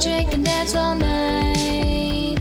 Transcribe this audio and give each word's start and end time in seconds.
drink 0.00 0.32
and 0.32 0.44
dance 0.44 0.76
all 0.76 0.94
night. 0.94 2.38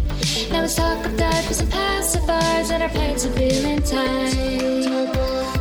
Now 0.52 0.62
let's 0.62 0.76
talk 0.76 1.04
of 1.04 1.18
diapers 1.18 1.60
and 1.60 1.72
pacifiers 1.72 2.70
and 2.70 2.84
our 2.84 2.90
plates 2.90 3.26
are 3.26 3.32
feeling 3.32 3.82
tight. 3.82 5.08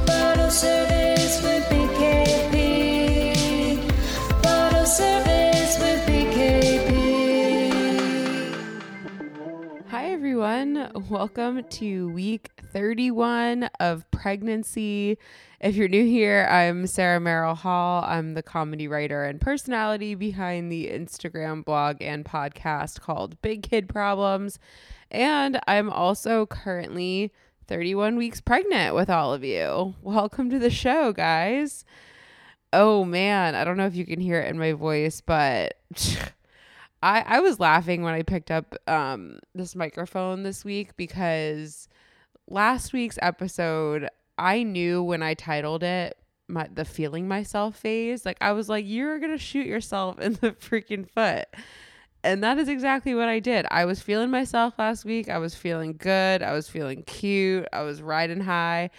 Bottle 0.07 0.51
service 0.51 1.43
with 1.43 1.65
BKP. 1.71 2.53
Bottle 4.43 4.85
service 4.85 5.79
with 5.79 6.07
BKP. 6.07 7.73
Hi, 9.89 10.11
everyone. 10.13 10.91
Welcome 11.09 11.65
to 11.65 12.11
week 12.11 12.51
31 12.75 13.71
of 13.81 14.11
pregnancy. 14.11 15.17
If 15.59 15.75
you're 15.75 15.89
new 15.89 16.05
here, 16.05 16.47
I'm 16.51 16.87
Sarah 16.87 17.19
Merrill 17.19 17.55
Hall. 17.55 18.05
I'm 18.07 18.35
the 18.35 18.43
comedy 18.43 18.87
writer 18.89 19.25
and 19.25 19.41
personality 19.41 20.15
behind 20.15 20.71
the 20.71 20.89
Instagram 20.89 21.65
blog 21.65 22.03
and 22.03 22.27
podcast 22.27 23.01
called 23.01 23.41
Big 23.41 23.63
Kid 23.63 23.89
Problems. 23.89 24.59
And 25.11 25.59
I'm 25.67 25.89
also 25.89 26.45
currently 26.45 27.33
31 27.69 28.17
weeks 28.17 28.43
pregnant 28.43 28.95
with 28.95 29.09
all 29.09 29.33
of 29.33 29.43
you. 29.45 29.95
Welcome 30.03 30.51
to 30.51 30.59
the 30.59 30.69
show, 30.69 31.15
guys. 31.15 31.87
Oh 32.75 33.07
man, 33.07 33.55
I 33.55 33.65
don't 33.65 33.79
know 33.79 33.87
if 33.87 33.97
you 33.97 34.05
can 34.05 34.21
hear 34.21 34.39
it 34.39 34.51
in 34.51 34.59
my 34.59 34.75
voice, 34.75 35.23
but 35.23 35.81
I 37.03 37.23
I 37.23 37.41
was 37.41 37.59
laughing 37.59 38.03
when 38.03 38.13
I 38.13 38.21
picked 38.21 38.51
up 38.51 38.77
um 38.87 39.39
this 39.55 39.75
microphone 39.75 40.43
this 40.43 40.67
week 40.67 40.95
because 40.99 41.89
last 42.47 42.93
week's 42.93 43.19
episode 43.23 44.11
I 44.39 44.63
knew 44.63 45.03
when 45.03 45.23
I 45.23 45.35
titled 45.35 45.83
it 45.83 46.17
my 46.49 46.69
the 46.73 46.85
feeling 46.85 47.29
myself 47.29 47.77
phase. 47.77 48.25
Like 48.25 48.39
I 48.41 48.53
was 48.53 48.69
like, 48.69 48.85
you're 48.87 49.19
gonna 49.19 49.39
shoot 49.39 49.67
yourself 49.67 50.19
in 50.21 50.35
the 50.35 50.53
freaking 50.53 51.09
foot. 51.09 51.47
And 52.23 52.43
that 52.43 52.59
is 52.59 52.69
exactly 52.69 53.15
what 53.15 53.29
I 53.29 53.39
did. 53.39 53.67
I 53.71 53.85
was 53.85 54.01
feeling 54.01 54.31
myself 54.31 54.75
last 54.79 55.05
week. 55.05 55.29
I 55.29 55.39
was 55.39 55.55
feeling 55.55 55.95
good. 55.97 56.43
I 56.43 56.53
was 56.53 56.69
feeling 56.69 57.05
cute. 57.05 57.69
I 57.73 57.83
was 57.83 58.03
riding 58.03 58.41
high. 58.41 58.91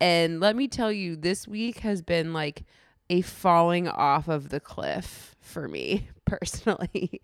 And 0.00 0.38
let 0.40 0.54
me 0.54 0.68
tell 0.68 0.92
you, 0.92 1.16
this 1.16 1.48
week 1.48 1.78
has 1.78 2.02
been 2.02 2.34
like 2.34 2.64
a 3.08 3.22
falling 3.22 3.88
off 3.88 4.28
of 4.28 4.50
the 4.50 4.60
cliff 4.60 5.33
for 5.44 5.68
me 5.68 6.08
personally. 6.24 7.20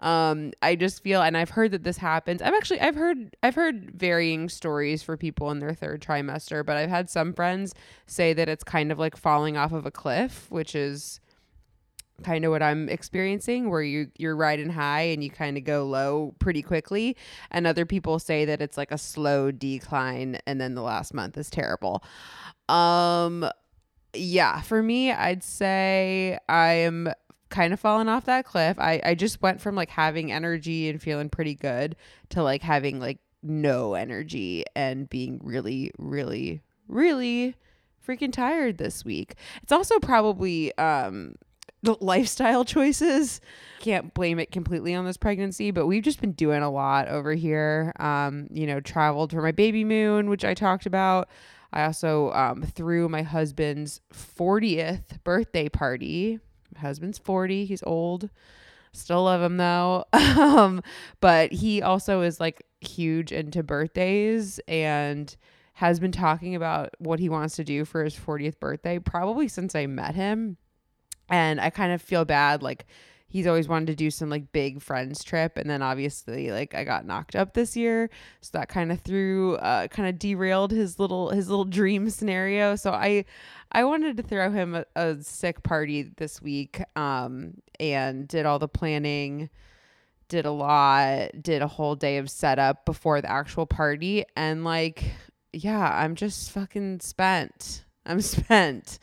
Um, 0.00 0.52
I 0.62 0.76
just 0.76 1.02
feel, 1.02 1.22
and 1.22 1.36
I've 1.36 1.50
heard 1.50 1.72
that 1.72 1.84
this 1.84 1.98
happens. 1.98 2.40
I've 2.40 2.54
actually, 2.54 2.80
I've 2.80 2.96
heard, 2.96 3.36
I've 3.42 3.54
heard 3.54 3.90
varying 3.90 4.48
stories 4.48 5.02
for 5.02 5.16
people 5.16 5.50
in 5.50 5.58
their 5.58 5.74
third 5.74 6.00
trimester, 6.00 6.64
but 6.64 6.76
I've 6.76 6.90
had 6.90 7.10
some 7.10 7.32
friends 7.32 7.74
say 8.06 8.32
that 8.32 8.48
it's 8.48 8.64
kind 8.64 8.90
of 8.92 8.98
like 8.98 9.16
falling 9.16 9.56
off 9.56 9.72
of 9.72 9.86
a 9.86 9.90
cliff, 9.90 10.46
which 10.50 10.74
is 10.74 11.20
kind 12.22 12.44
of 12.44 12.50
what 12.50 12.62
I'm 12.62 12.88
experiencing 12.88 13.70
where 13.70 13.82
you 13.82 14.10
you're 14.16 14.36
riding 14.36 14.70
high 14.70 15.02
and 15.02 15.24
you 15.24 15.30
kind 15.30 15.56
of 15.56 15.64
go 15.64 15.84
low 15.84 16.34
pretty 16.38 16.62
quickly 16.62 17.16
and 17.50 17.66
other 17.66 17.84
people 17.84 18.18
say 18.18 18.44
that 18.44 18.62
it's 18.62 18.76
like 18.76 18.92
a 18.92 18.98
slow 18.98 19.50
decline 19.50 20.38
and 20.46 20.60
then 20.60 20.74
the 20.74 20.82
last 20.82 21.12
month 21.12 21.36
is 21.36 21.50
terrible. 21.50 22.04
Um 22.68 23.48
yeah, 24.14 24.60
for 24.60 24.80
me 24.82 25.10
I'd 25.10 25.42
say 25.42 26.38
I'm 26.48 27.08
kind 27.54 27.72
of 27.72 27.78
falling 27.78 28.08
off 28.08 28.24
that 28.24 28.44
cliff. 28.44 28.76
I 28.80 29.00
I 29.04 29.14
just 29.14 29.40
went 29.40 29.60
from 29.60 29.76
like 29.76 29.88
having 29.88 30.32
energy 30.32 30.88
and 30.88 31.00
feeling 31.00 31.28
pretty 31.28 31.54
good 31.54 31.94
to 32.30 32.42
like 32.42 32.62
having 32.62 32.98
like 32.98 33.18
no 33.42 33.94
energy 33.94 34.64
and 34.74 35.08
being 35.08 35.40
really 35.42 35.92
really 35.96 36.62
really 36.88 37.54
freaking 38.06 38.32
tired 38.32 38.78
this 38.78 39.04
week. 39.04 39.36
It's 39.62 39.72
also 39.72 40.00
probably 40.00 40.76
um 40.78 41.36
the 41.84 41.96
lifestyle 42.00 42.64
choices. 42.64 43.40
Can't 43.78 44.12
blame 44.14 44.40
it 44.40 44.50
completely 44.50 44.92
on 44.92 45.04
this 45.04 45.16
pregnancy, 45.16 45.70
but 45.70 45.86
we've 45.86 46.02
just 46.02 46.20
been 46.20 46.32
doing 46.32 46.62
a 46.62 46.70
lot 46.70 47.06
over 47.06 47.34
here. 47.34 47.92
Um, 48.00 48.48
you 48.50 48.66
know, 48.66 48.80
traveled 48.80 49.30
for 49.30 49.42
my 49.42 49.52
baby 49.52 49.84
moon, 49.84 50.28
which 50.28 50.44
I 50.44 50.54
talked 50.54 50.86
about. 50.86 51.28
I 51.72 51.84
also 51.84 52.32
um, 52.32 52.62
threw 52.62 53.08
my 53.08 53.22
husband's 53.22 54.00
40th 54.12 55.22
birthday 55.22 55.68
party. 55.68 56.40
Husband's 56.78 57.18
40, 57.18 57.64
he's 57.64 57.82
old. 57.84 58.30
Still 58.92 59.24
love 59.24 59.42
him 59.42 59.56
though. 59.56 60.04
um, 60.12 60.82
but 61.20 61.52
he 61.52 61.82
also 61.82 62.22
is 62.22 62.38
like 62.40 62.64
huge 62.80 63.32
into 63.32 63.62
birthdays 63.62 64.60
and 64.68 65.36
has 65.74 65.98
been 65.98 66.12
talking 66.12 66.54
about 66.54 66.90
what 66.98 67.18
he 67.18 67.28
wants 67.28 67.56
to 67.56 67.64
do 67.64 67.84
for 67.84 68.04
his 68.04 68.14
40th 68.14 68.60
birthday 68.60 68.98
probably 68.98 69.48
since 69.48 69.74
I 69.74 69.86
met 69.86 70.14
him 70.14 70.56
and 71.28 71.60
I 71.60 71.70
kind 71.70 71.92
of 71.92 72.00
feel 72.00 72.24
bad 72.24 72.62
like 72.62 72.86
he's 73.34 73.48
always 73.48 73.66
wanted 73.66 73.88
to 73.88 73.96
do 73.96 74.12
some 74.12 74.30
like 74.30 74.52
big 74.52 74.80
friends 74.80 75.24
trip 75.24 75.56
and 75.56 75.68
then 75.68 75.82
obviously 75.82 76.52
like 76.52 76.72
I 76.72 76.84
got 76.84 77.04
knocked 77.04 77.34
up 77.34 77.52
this 77.52 77.76
year 77.76 78.08
so 78.40 78.50
that 78.56 78.68
kind 78.68 78.92
of 78.92 79.00
threw 79.00 79.56
uh 79.56 79.88
kind 79.88 80.08
of 80.08 80.20
derailed 80.20 80.70
his 80.70 81.00
little 81.00 81.30
his 81.30 81.48
little 81.48 81.64
dream 81.64 82.08
scenario. 82.10 82.76
So 82.76 82.92
I 82.92 83.24
I 83.72 83.82
wanted 83.82 84.16
to 84.18 84.22
throw 84.22 84.52
him 84.52 84.76
a, 84.76 84.84
a 84.94 85.16
sick 85.20 85.64
party 85.64 86.12
this 86.16 86.40
week 86.40 86.80
um 86.94 87.54
and 87.80 88.28
did 88.28 88.46
all 88.46 88.60
the 88.60 88.68
planning 88.68 89.50
did 90.28 90.46
a 90.46 90.52
lot 90.52 91.30
did 91.42 91.60
a 91.60 91.66
whole 91.66 91.96
day 91.96 92.18
of 92.18 92.30
setup 92.30 92.84
before 92.84 93.20
the 93.20 93.28
actual 93.28 93.66
party 93.66 94.24
and 94.36 94.62
like 94.62 95.02
yeah 95.52 95.90
I'm 95.92 96.14
just 96.14 96.52
fucking 96.52 97.00
spent. 97.00 97.84
I'm 98.06 98.20
spent 98.20 99.00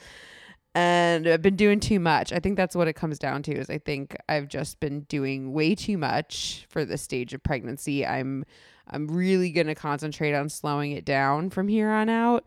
and 0.74 1.28
I've 1.28 1.42
been 1.42 1.56
doing 1.56 1.80
too 1.80 2.00
much. 2.00 2.32
I 2.32 2.40
think 2.40 2.56
that's 2.56 2.76
what 2.76 2.88
it 2.88 2.94
comes 2.94 3.20
down 3.20 3.44
to 3.44 3.54
is 3.54 3.70
I 3.70 3.78
think 3.78 4.16
I've 4.30 4.48
just 4.48 4.80
been 4.80 5.02
doing 5.02 5.52
way 5.52 5.76
too 5.76 5.98
much 5.98 6.66
for 6.70 6.86
this 6.86 7.02
stage 7.02 7.34
of 7.34 7.44
pregnancy. 7.44 8.06
I'm 8.06 8.46
I'm 8.88 9.08
really 9.08 9.52
going 9.52 9.68
to 9.68 9.76
concentrate 9.76 10.34
on 10.34 10.50
slowing 10.50 10.92
it 10.92 11.06
down 11.06 11.50
from 11.50 11.68
here 11.68 11.90
on 11.90 12.10
out. 12.10 12.46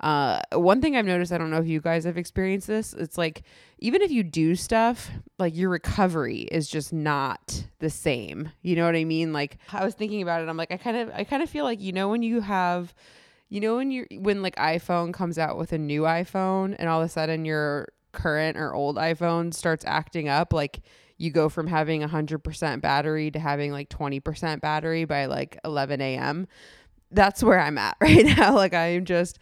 Uh, 0.00 0.40
one 0.52 0.82
thing 0.82 0.94
I've 0.94 1.06
noticed, 1.06 1.32
I 1.32 1.38
don't 1.38 1.50
know 1.50 1.58
if 1.58 1.66
you 1.66 1.80
guys 1.80 2.04
have 2.04 2.18
experienced 2.18 2.66
this, 2.66 2.92
it's 2.92 3.16
like 3.16 3.44
even 3.78 4.02
if 4.02 4.10
you 4.10 4.22
do 4.22 4.54
stuff, 4.54 5.10
like 5.38 5.56
your 5.56 5.70
recovery 5.70 6.40
is 6.40 6.68
just 6.68 6.92
not 6.92 7.64
the 7.78 7.88
same. 7.88 8.50
You 8.60 8.76
know 8.76 8.84
what 8.84 8.94
I 8.94 9.04
mean? 9.04 9.32
Like 9.32 9.56
I 9.72 9.84
was 9.84 9.94
thinking 9.94 10.20
about 10.20 10.42
it, 10.42 10.48
I'm 10.48 10.56
like 10.56 10.72
I 10.72 10.76
kind 10.76 10.96
of 10.96 11.10
I 11.14 11.24
kind 11.24 11.42
of 11.42 11.48
feel 11.48 11.64
like 11.64 11.80
you 11.80 11.92
know 11.92 12.08
when 12.08 12.22
you 12.22 12.40
have 12.40 12.94
you 13.48 13.60
know 13.60 13.76
when 13.76 13.90
you 13.90 14.06
when 14.18 14.42
like 14.42 14.56
iPhone 14.56 15.12
comes 15.12 15.38
out 15.38 15.56
with 15.56 15.72
a 15.72 15.78
new 15.78 16.02
iPhone 16.02 16.74
and 16.78 16.88
all 16.88 17.00
of 17.00 17.06
a 17.06 17.08
sudden 17.08 17.44
your 17.44 17.88
current 18.12 18.56
or 18.56 18.74
old 18.74 18.96
iPhone 18.96 19.52
starts 19.52 19.84
acting 19.86 20.28
up 20.28 20.52
like 20.52 20.80
you 21.18 21.30
go 21.30 21.48
from 21.48 21.66
having 21.66 22.02
100% 22.02 22.80
battery 22.80 23.30
to 23.30 23.38
having 23.38 23.72
like 23.72 23.88
20% 23.88 24.60
battery 24.60 25.04
by 25.04 25.26
like 25.26 25.58
11 25.64 26.00
a.m. 26.00 26.46
That's 27.10 27.42
where 27.42 27.58
I'm 27.58 27.78
at 27.78 27.96
right 28.00 28.24
now. 28.36 28.54
Like 28.54 28.74
I'm 28.74 29.04
just 29.04 29.38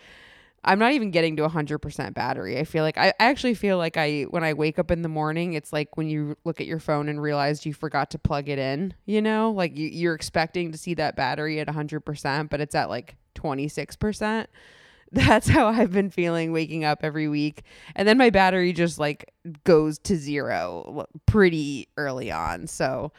I'm 0.66 0.78
not 0.78 0.92
even 0.92 1.10
getting 1.10 1.36
to 1.36 1.46
100% 1.46 2.14
battery. 2.14 2.58
I 2.58 2.64
feel 2.64 2.84
like 2.84 2.96
I, 2.96 3.08
I 3.08 3.14
actually 3.18 3.54
feel 3.54 3.76
like 3.76 3.96
I 3.96 4.22
when 4.22 4.44
I 4.44 4.54
wake 4.54 4.78
up 4.78 4.90
in 4.90 5.02
the 5.02 5.08
morning, 5.08 5.54
it's 5.54 5.72
like 5.72 5.96
when 5.96 6.08
you 6.08 6.36
look 6.44 6.60
at 6.60 6.66
your 6.66 6.78
phone 6.78 7.08
and 7.08 7.20
realize 7.20 7.66
you 7.66 7.74
forgot 7.74 8.10
to 8.12 8.18
plug 8.18 8.48
it 8.48 8.58
in, 8.58 8.94
you 9.04 9.20
know? 9.20 9.50
Like 9.50 9.76
you, 9.76 9.88
you're 9.88 10.14
expecting 10.14 10.72
to 10.72 10.78
see 10.78 10.94
that 10.94 11.16
battery 11.16 11.60
at 11.60 11.68
100%, 11.68 12.48
but 12.48 12.60
it's 12.60 12.74
at 12.74 12.88
like 12.88 13.16
26%. 13.44 14.46
That's 15.12 15.48
how 15.48 15.68
I've 15.68 15.92
been 15.92 16.10
feeling 16.10 16.50
waking 16.50 16.84
up 16.84 17.00
every 17.02 17.28
week. 17.28 17.62
And 17.94 18.08
then 18.08 18.18
my 18.18 18.30
battery 18.30 18.72
just 18.72 18.98
like 18.98 19.32
goes 19.64 19.98
to 20.00 20.16
zero 20.16 21.06
pretty 21.26 21.88
early 21.96 22.32
on. 22.32 22.66
So 22.66 23.12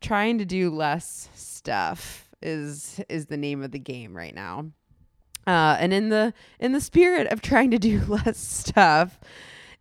trying 0.00 0.38
to 0.38 0.44
do 0.44 0.70
less 0.70 1.28
stuff 1.34 2.28
is 2.42 3.00
is 3.08 3.26
the 3.26 3.36
name 3.36 3.62
of 3.62 3.70
the 3.70 3.78
game 3.78 4.16
right 4.16 4.34
now. 4.34 4.66
Uh, 5.46 5.76
and 5.78 5.92
in 5.92 6.10
the 6.10 6.34
in 6.58 6.72
the 6.72 6.80
spirit 6.80 7.26
of 7.28 7.40
trying 7.40 7.70
to 7.70 7.78
do 7.78 8.02
less 8.08 8.38
stuff, 8.38 9.18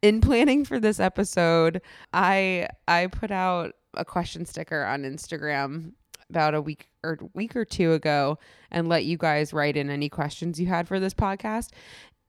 in 0.02 0.22
planning 0.22 0.64
for 0.64 0.80
this 0.80 1.00
episode, 1.00 1.82
I 2.14 2.68
I 2.88 3.08
put 3.08 3.32
out 3.32 3.76
a 3.96 4.06
question 4.06 4.46
sticker 4.46 4.86
on 4.86 5.04
Instagram 5.04 5.94
about 6.30 6.54
a 6.54 6.62
week 6.62 6.89
or 7.04 7.18
week 7.34 7.56
or 7.56 7.66
two 7.66 7.94
ago 7.94 8.38
and 8.72 8.90
let 8.90 9.06
you 9.06 9.18
guys 9.18 9.54
write 9.54 9.78
in 9.78 9.90
any 9.90 10.10
questions 10.10 10.60
you 10.60 10.68
had 10.68 10.88
for 10.88 11.00
this 11.00 11.14
podcast. 11.14 11.70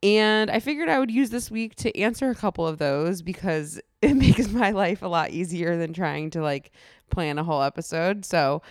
And 0.02 0.50
I 0.50 0.60
figured 0.60 0.88
I 0.88 0.98
would 0.98 1.10
use 1.10 1.30
this 1.30 1.50
week 1.50 1.74
to 1.76 1.96
answer 1.98 2.30
a 2.30 2.34
couple 2.34 2.66
of 2.66 2.78
those 2.78 3.20
because 3.20 3.80
it 4.02 4.14
makes 4.14 4.48
my 4.48 4.70
life 4.70 5.02
a 5.02 5.08
lot 5.08 5.30
easier 5.30 5.76
than 5.76 5.92
trying 5.92 6.30
to 6.30 6.42
like 6.42 6.72
plan 7.10 7.38
a 7.38 7.44
whole 7.44 7.62
episode. 7.62 8.24
So 8.24 8.62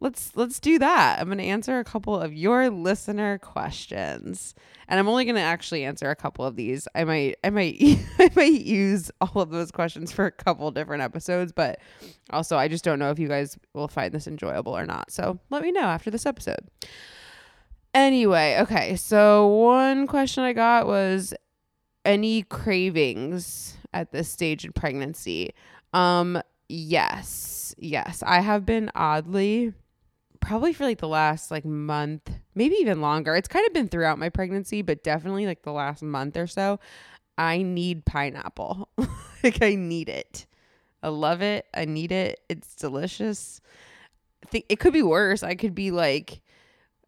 let's 0.00 0.36
let's 0.36 0.60
do 0.60 0.78
that. 0.78 1.20
I'm 1.20 1.26
going 1.26 1.38
to 1.38 1.44
answer 1.44 1.78
a 1.78 1.84
couple 1.84 2.18
of 2.18 2.32
your 2.34 2.70
listener 2.70 3.38
questions. 3.38 4.54
And 4.88 4.98
I'm 4.98 5.08
only 5.08 5.24
going 5.24 5.36
to 5.36 5.40
actually 5.40 5.84
answer 5.84 6.10
a 6.10 6.16
couple 6.16 6.44
of 6.44 6.56
these. 6.56 6.88
I 6.94 7.04
might 7.04 7.36
I 7.44 7.50
might 7.50 7.76
I 8.18 8.30
might 8.34 8.62
use 8.62 9.10
all 9.20 9.40
of 9.42 9.50
those 9.50 9.70
questions 9.70 10.12
for 10.12 10.26
a 10.26 10.32
couple 10.32 10.70
different 10.70 11.02
episodes, 11.02 11.52
but 11.52 11.80
also 12.30 12.56
I 12.56 12.68
just 12.68 12.84
don't 12.84 12.98
know 12.98 13.10
if 13.10 13.18
you 13.18 13.28
guys 13.28 13.56
will 13.74 13.88
find 13.88 14.12
this 14.12 14.26
enjoyable 14.26 14.76
or 14.76 14.86
not. 14.86 15.10
So, 15.10 15.38
let 15.50 15.62
me 15.62 15.72
know 15.72 15.82
after 15.82 16.10
this 16.10 16.26
episode. 16.26 16.68
Anyway, 17.94 18.58
okay. 18.60 18.96
So, 18.96 19.46
one 19.46 20.06
question 20.06 20.44
I 20.44 20.52
got 20.52 20.86
was 20.86 21.34
any 22.04 22.42
cravings 22.42 23.76
at 23.92 24.12
this 24.12 24.28
stage 24.28 24.64
in 24.64 24.72
pregnancy. 24.72 25.54
Um 25.92 26.42
Yes. 26.68 27.74
Yes. 27.76 28.22
I 28.26 28.40
have 28.40 28.64
been 28.64 28.90
oddly 28.94 29.74
probably 30.42 30.74
for 30.74 30.84
like 30.84 30.98
the 30.98 31.08
last 31.08 31.50
like 31.50 31.64
month, 31.64 32.30
maybe 32.54 32.74
even 32.80 33.00
longer. 33.00 33.34
It's 33.34 33.48
kind 33.48 33.66
of 33.66 33.72
been 33.72 33.88
throughout 33.88 34.18
my 34.18 34.28
pregnancy, 34.28 34.82
but 34.82 35.02
definitely 35.02 35.46
like 35.46 35.62
the 35.62 35.72
last 35.72 36.02
month 36.02 36.36
or 36.36 36.46
so. 36.46 36.78
I 37.38 37.62
need 37.62 38.04
pineapple. 38.04 38.90
like 39.42 39.62
I 39.62 39.76
need 39.76 40.10
it. 40.10 40.46
I 41.02 41.08
love 41.08 41.40
it. 41.40 41.66
I 41.72 41.86
need 41.86 42.12
it. 42.12 42.40
It's 42.48 42.74
delicious. 42.74 43.60
I 44.44 44.48
think 44.48 44.66
it 44.68 44.80
could 44.80 44.92
be 44.92 45.02
worse. 45.02 45.42
I 45.42 45.54
could 45.54 45.74
be 45.74 45.90
like 45.90 46.42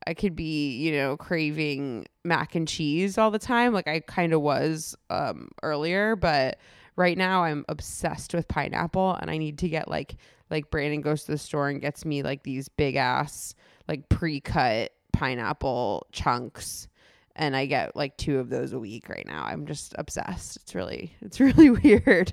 I 0.07 0.15
could 0.15 0.37
be, 0.37 0.77
you 0.77 0.93
know, 0.93 1.17
craving 1.17 2.07
mac 2.25 2.55
and 2.55 2.69
cheese 2.69 3.19
all 3.19 3.31
the 3.31 3.39
time 3.39 3.73
like 3.73 3.89
I 3.89 4.01
kind 4.01 4.33
of 4.33 4.41
was 4.41 4.97
um 5.11 5.49
earlier, 5.63 6.17
but 6.17 6.59
right 6.97 7.17
now 7.17 7.45
I'm 7.45 7.65
obsessed 7.69 8.35
with 8.35 8.49
pineapple 8.49 9.15
and 9.15 9.31
I 9.31 9.39
need 9.39 9.59
to 9.59 9.69
get 9.69 9.89
like 9.89 10.17
like 10.51 10.71
Brandon 10.71 11.01
goes 11.01 11.25
to 11.25 11.33
the 11.33 11.39
store 11.39 11.69
and 11.69 11.81
gets 11.81 12.05
me 12.05 12.23
like 12.23 12.43
these 12.43 12.69
big 12.69 12.97
ass 12.97 13.55
like 13.89 14.09
pre-cut 14.09 14.93
pineapple 15.13 16.07
chunks 16.13 16.89
and 17.37 17.57
I 17.57 17.67
get 17.67 17.97
like 17.97 18.17
two 18.17 18.39
of 18.39 18.49
those 18.49 18.73
a 18.73 18.79
week 18.79 19.09
right 19.09 19.27
now. 19.27 19.45
I'm 19.45 19.67
just 19.67 19.95
obsessed. 19.99 20.57
It's 20.59 20.75
really 20.75 21.15
it's 21.21 21.41
really 21.41 21.71
weird, 21.71 22.33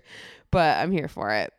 but 0.51 0.77
I'm 0.77 0.91
here 0.91 1.07
for 1.07 1.31
it. 1.31 1.53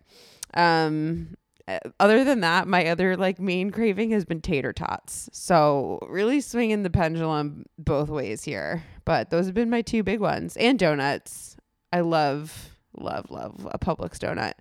Um 0.54 1.36
uh, 1.68 1.78
other 2.00 2.24
than 2.24 2.40
that, 2.40 2.66
my 2.66 2.88
other 2.88 3.16
like 3.16 3.38
main 3.38 3.70
craving 3.70 4.10
has 4.10 4.24
been 4.24 4.40
tater 4.40 4.72
tots. 4.72 5.28
So 5.32 6.00
really 6.08 6.40
swinging 6.40 6.82
the 6.82 6.90
pendulum 6.90 7.66
both 7.78 8.08
ways 8.08 8.42
here. 8.42 8.82
But 9.04 9.30
those 9.30 9.46
have 9.46 9.54
been 9.54 9.70
my 9.70 9.82
two 9.82 10.02
big 10.02 10.20
ones, 10.20 10.56
and 10.56 10.78
donuts. 10.78 11.56
I 11.92 12.00
love, 12.00 12.71
love, 12.96 13.30
love 13.30 13.68
a 13.70 13.78
Publix 13.78 14.18
donut. 14.18 14.54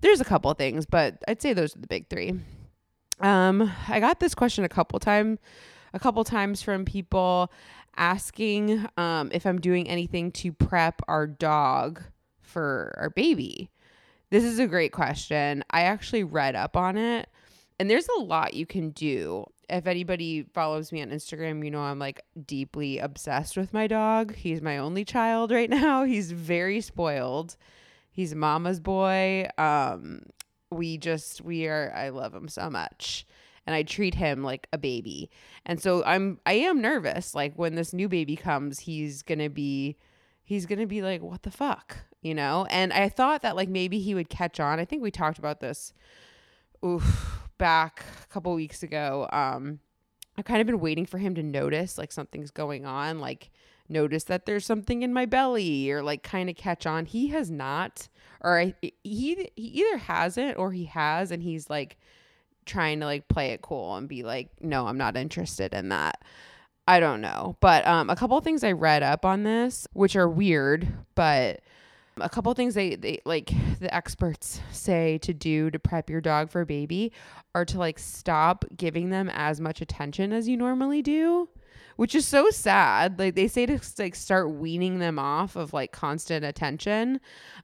There's 0.00 0.20
a 0.20 0.24
couple 0.24 0.52
things, 0.54 0.86
but 0.86 1.22
I'd 1.26 1.40
say 1.40 1.52
those 1.52 1.74
are 1.76 1.80
the 1.80 1.86
big 1.86 2.08
three. 2.08 2.34
Um, 3.20 3.72
I 3.88 4.00
got 4.00 4.20
this 4.20 4.34
question 4.34 4.64
a 4.64 4.68
couple 4.68 4.98
time, 4.98 5.38
a 5.94 5.98
couple 5.98 6.22
times 6.24 6.62
from 6.62 6.84
people 6.84 7.50
asking 7.96 8.86
um, 8.98 9.30
if 9.32 9.46
I'm 9.46 9.60
doing 9.60 9.88
anything 9.88 10.30
to 10.32 10.52
prep 10.52 11.00
our 11.08 11.26
dog 11.26 12.02
for 12.42 12.94
our 12.98 13.10
baby. 13.10 13.70
This 14.30 14.44
is 14.44 14.58
a 14.58 14.66
great 14.66 14.92
question. 14.92 15.64
I 15.70 15.82
actually 15.82 16.24
read 16.24 16.56
up 16.56 16.76
on 16.76 16.98
it, 16.98 17.28
and 17.78 17.90
there's 17.90 18.08
a 18.08 18.20
lot 18.20 18.54
you 18.54 18.66
can 18.66 18.90
do. 18.90 19.44
If 19.68 19.86
anybody 19.86 20.44
follows 20.54 20.92
me 20.92 21.02
on 21.02 21.10
Instagram, 21.10 21.64
you 21.64 21.70
know 21.70 21.80
I'm 21.80 21.98
like 21.98 22.20
deeply 22.46 22.98
obsessed 22.98 23.56
with 23.56 23.72
my 23.72 23.86
dog. 23.86 24.34
He's 24.34 24.62
my 24.62 24.78
only 24.78 25.04
child 25.04 25.50
right 25.50 25.70
now. 25.70 26.04
He's 26.04 26.32
very 26.32 26.80
spoiled. 26.80 27.56
He's 28.10 28.34
mama's 28.34 28.80
boy. 28.80 29.48
Um 29.58 30.22
we 30.70 30.98
just 30.98 31.42
we 31.42 31.66
are 31.66 31.92
I 31.94 32.08
love 32.08 32.34
him 32.34 32.48
so 32.48 32.70
much 32.70 33.26
and 33.66 33.74
I 33.74 33.82
treat 33.82 34.14
him 34.14 34.42
like 34.42 34.68
a 34.72 34.78
baby. 34.78 35.30
And 35.64 35.80
so 35.80 36.02
I'm 36.04 36.38
I 36.46 36.54
am 36.54 36.80
nervous 36.80 37.34
like 37.34 37.54
when 37.56 37.74
this 37.74 37.92
new 37.92 38.08
baby 38.08 38.36
comes, 38.36 38.80
he's 38.80 39.22
going 39.22 39.40
to 39.40 39.50
be 39.50 39.96
he's 40.44 40.66
going 40.66 40.78
to 40.78 40.86
be 40.86 41.02
like 41.02 41.22
what 41.22 41.42
the 41.42 41.50
fuck, 41.50 41.98
you 42.22 42.34
know? 42.34 42.66
And 42.70 42.92
I 42.92 43.08
thought 43.08 43.42
that 43.42 43.56
like 43.56 43.68
maybe 43.68 43.98
he 43.98 44.14
would 44.14 44.28
catch 44.28 44.60
on. 44.60 44.78
I 44.78 44.84
think 44.84 45.02
we 45.02 45.10
talked 45.10 45.38
about 45.38 45.60
this 45.60 45.92
oof 46.84 47.45
back 47.58 48.04
a 48.24 48.26
couple 48.28 48.54
weeks 48.54 48.82
ago. 48.82 49.28
Um 49.32 49.80
I've 50.38 50.44
kind 50.44 50.60
of 50.60 50.66
been 50.66 50.80
waiting 50.80 51.06
for 51.06 51.18
him 51.18 51.34
to 51.36 51.42
notice 51.42 51.96
like 51.96 52.12
something's 52.12 52.50
going 52.50 52.84
on, 52.84 53.20
like 53.20 53.50
notice 53.88 54.24
that 54.24 54.46
there's 54.46 54.66
something 54.66 55.02
in 55.02 55.12
my 55.12 55.24
belly 55.26 55.90
or 55.90 56.02
like 56.02 56.22
kind 56.22 56.50
of 56.50 56.56
catch 56.56 56.86
on. 56.86 57.06
He 57.06 57.28
has 57.28 57.50
not 57.50 58.08
or 58.42 58.58
I, 58.58 58.74
he 58.82 58.92
he 59.02 59.48
either 59.56 59.96
hasn't 59.96 60.58
or 60.58 60.72
he 60.72 60.84
has 60.86 61.30
and 61.30 61.42
he's 61.42 61.70
like 61.70 61.96
trying 62.66 63.00
to 63.00 63.06
like 63.06 63.28
play 63.28 63.50
it 63.50 63.62
cool 63.62 63.96
and 63.96 64.08
be 64.08 64.22
like, 64.22 64.50
"No, 64.60 64.86
I'm 64.86 64.98
not 64.98 65.16
interested 65.16 65.72
in 65.72 65.88
that." 65.90 66.22
I 66.88 67.00
don't 67.00 67.20
know. 67.20 67.56
But 67.60 67.86
um 67.86 68.10
a 68.10 68.16
couple 68.16 68.40
things 68.40 68.62
I 68.64 68.72
read 68.72 69.02
up 69.02 69.24
on 69.24 69.42
this 69.44 69.86
which 69.92 70.16
are 70.16 70.28
weird, 70.28 70.86
but 71.14 71.60
a 72.20 72.28
couple 72.28 72.52
things 72.54 72.74
they, 72.74 72.96
they 72.96 73.20
like 73.24 73.52
the 73.78 73.94
experts 73.94 74.60
say 74.70 75.18
to 75.18 75.34
do 75.34 75.70
to 75.70 75.78
prep 75.78 76.08
your 76.08 76.20
dog 76.20 76.50
for 76.50 76.64
baby 76.64 77.12
are 77.54 77.64
to 77.64 77.78
like 77.78 77.98
stop 77.98 78.64
giving 78.76 79.10
them 79.10 79.28
as 79.32 79.60
much 79.60 79.80
attention 79.80 80.32
as 80.32 80.48
you 80.48 80.56
normally 80.56 81.02
do 81.02 81.48
which 81.96 82.14
is 82.14 82.26
so 82.26 82.50
sad. 82.50 83.18
Like 83.18 83.34
they 83.34 83.48
say 83.48 83.66
to 83.66 83.80
like 83.98 84.14
start 84.14 84.50
weaning 84.50 84.98
them 84.98 85.18
off 85.18 85.56
of 85.56 85.72
like 85.72 85.92
constant 85.92 86.44
attention. 86.44 87.20